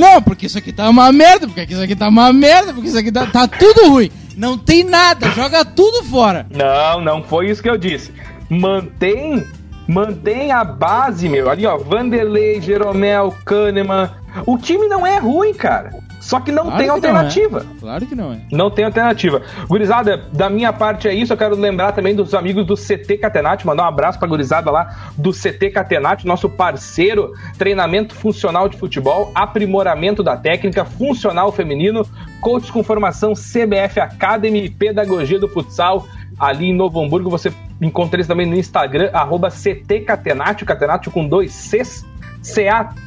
[0.00, 2.98] Não, porque isso aqui tá uma merda, porque isso aqui tá uma merda, porque isso
[2.98, 4.10] aqui tá, tá tudo ruim.
[4.36, 6.46] Não tem nada, joga tudo fora.
[6.50, 8.12] Não, não foi isso que eu disse.
[8.48, 9.44] Mantém,
[9.88, 11.48] mantém a base, meu.
[11.50, 14.10] Ali, ó, Vanderlei, Jeromel, Kahneman.
[14.46, 15.92] O time não é ruim, cara.
[16.22, 17.60] Só que não Claro tem que alternativa.
[17.60, 17.80] Não é.
[17.80, 18.38] Claro que não é.
[18.52, 19.42] Não tem alternativa.
[19.66, 21.32] Gurizada, da minha parte é isso.
[21.32, 25.10] Eu quero lembrar também dos amigos do CT Catenati, mandar um abraço pra gurizada lá
[25.18, 32.06] do CT Catenati, nosso parceiro, treinamento funcional de futebol, aprimoramento da técnica, funcional feminino,
[32.40, 36.06] coach com formação CBF Academy e pedagogia do futsal.
[36.38, 41.26] Ali em Novo Hamburgo, você encontra eles também no Instagram, arroba CT Catenati, Catenati com
[41.26, 42.06] dois Cs,
[42.40, 43.02] C-A-T-E-N-A-C-C-I-O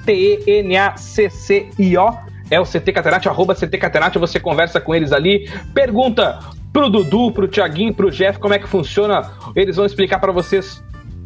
[2.49, 6.39] é o CT Catenati, arroba CT Catenati, você conversa com eles ali, pergunta
[6.71, 10.83] pro Dudu, pro Thiaguinho, pro Jeff como é que funciona, eles vão explicar para vocês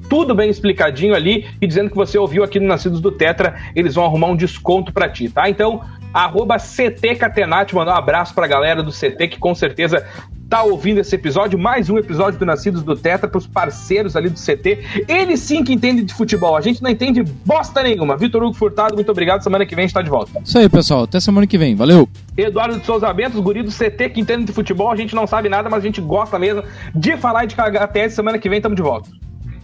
[0.10, 3.94] tudo bem explicadinho ali e dizendo que você ouviu aqui no Nascidos do Tetra, eles
[3.94, 5.48] vão arrumar um desconto para ti, tá?
[5.50, 5.82] Então,
[6.14, 10.06] arroba CT Catenati, mandar um abraço pra galera do CT que com certeza
[10.50, 14.40] tá ouvindo esse episódio, mais um episódio do Nascidos do Tetra pros parceiros ali do
[14.40, 15.06] CT.
[15.08, 18.18] Eles sim que entendem de futebol, a gente não entende bosta nenhuma.
[18.18, 20.42] Vitor Hugo Furtado, muito obrigado, semana que vem a gente tá de volta.
[20.44, 21.04] Isso aí, pessoal.
[21.04, 21.76] Até semana que vem.
[21.76, 22.10] Valeu.
[22.36, 25.28] Eduardo de Souza Bento, os guri do CT que entendem de futebol, a gente não
[25.28, 26.64] sabe nada, mas a gente gosta mesmo
[26.96, 29.08] de falar e de cagar até semana que vem, tamo de volta.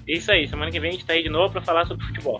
[0.08, 2.40] Isso aí, semana que vem a gente tá aí de novo pra falar sobre futebol.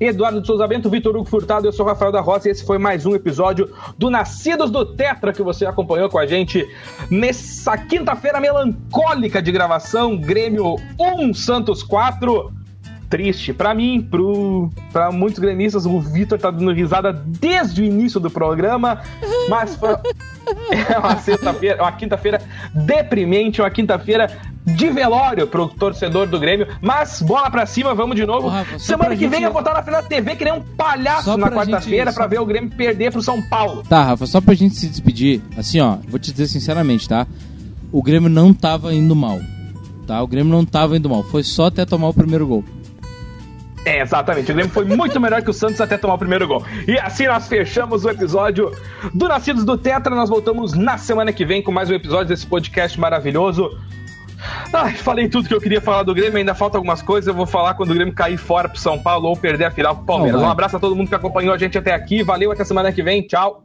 [0.00, 2.78] Eduardo de Souza Bento, Vitor Hugo Furtado, eu sou Rafael da Roça e esse foi
[2.78, 6.68] mais um episódio do Nascidos do Tetra que você acompanhou com a gente
[7.10, 12.63] nessa quinta-feira melancólica de gravação, Grêmio 1, Santos 4.
[13.08, 18.18] Triste pra mim, pro, pra muitos gremistas, o Vitor tá dando risada desde o início
[18.18, 19.00] do programa,
[19.48, 19.90] mas foi
[20.94, 22.40] é uma sexta-feira, uma quinta-feira
[22.74, 24.30] deprimente, uma quinta-feira
[24.66, 28.48] de velório pro torcedor do Grêmio, mas bola pra cima, vamos de novo.
[28.48, 30.62] Rafa, Semana que vem gente- eu vou estar na frente da TV que nem um
[30.62, 33.82] palhaço Só na quarta-feira gente- pra ver o Grêmio perder pro São Paulo.
[33.88, 37.26] Tá, Rafa, só pra gente se despedir, assim, ó, vou te dizer sinceramente, tá?
[37.92, 39.38] O Grêmio não tava indo mal.
[40.06, 40.22] Tá?
[40.22, 41.22] O Grêmio não tava indo mal.
[41.22, 42.64] Foi só até tomar o primeiro gol.
[43.84, 44.50] É, exatamente.
[44.50, 46.64] O Grêmio foi muito melhor que o Santos até tomar o primeiro gol.
[46.88, 48.72] E assim nós fechamos o episódio
[49.12, 50.14] do Nascidos do Tetra.
[50.14, 53.78] Nós voltamos na semana que vem com mais um episódio desse podcast maravilhoso.
[54.72, 57.28] Ai, falei tudo que eu queria falar do Grêmio, ainda falta algumas coisas.
[57.28, 59.96] Eu vou falar quando o Grêmio cair fora pro São Paulo ou perder a final
[59.96, 60.40] pro Palmeiras.
[60.40, 60.48] Não.
[60.48, 62.22] Um abraço a todo mundo que acompanhou a gente até aqui.
[62.22, 63.22] Valeu, até semana que vem.
[63.22, 63.64] Tchau.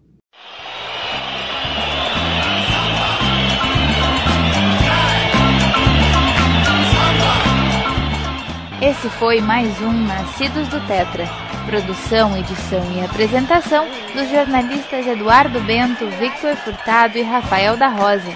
[8.81, 11.27] Esse foi mais um Nascidos do Tetra.
[11.65, 18.31] Produção, edição e apresentação dos jornalistas Eduardo Bento, Victor Furtado e Rafael da Rosa.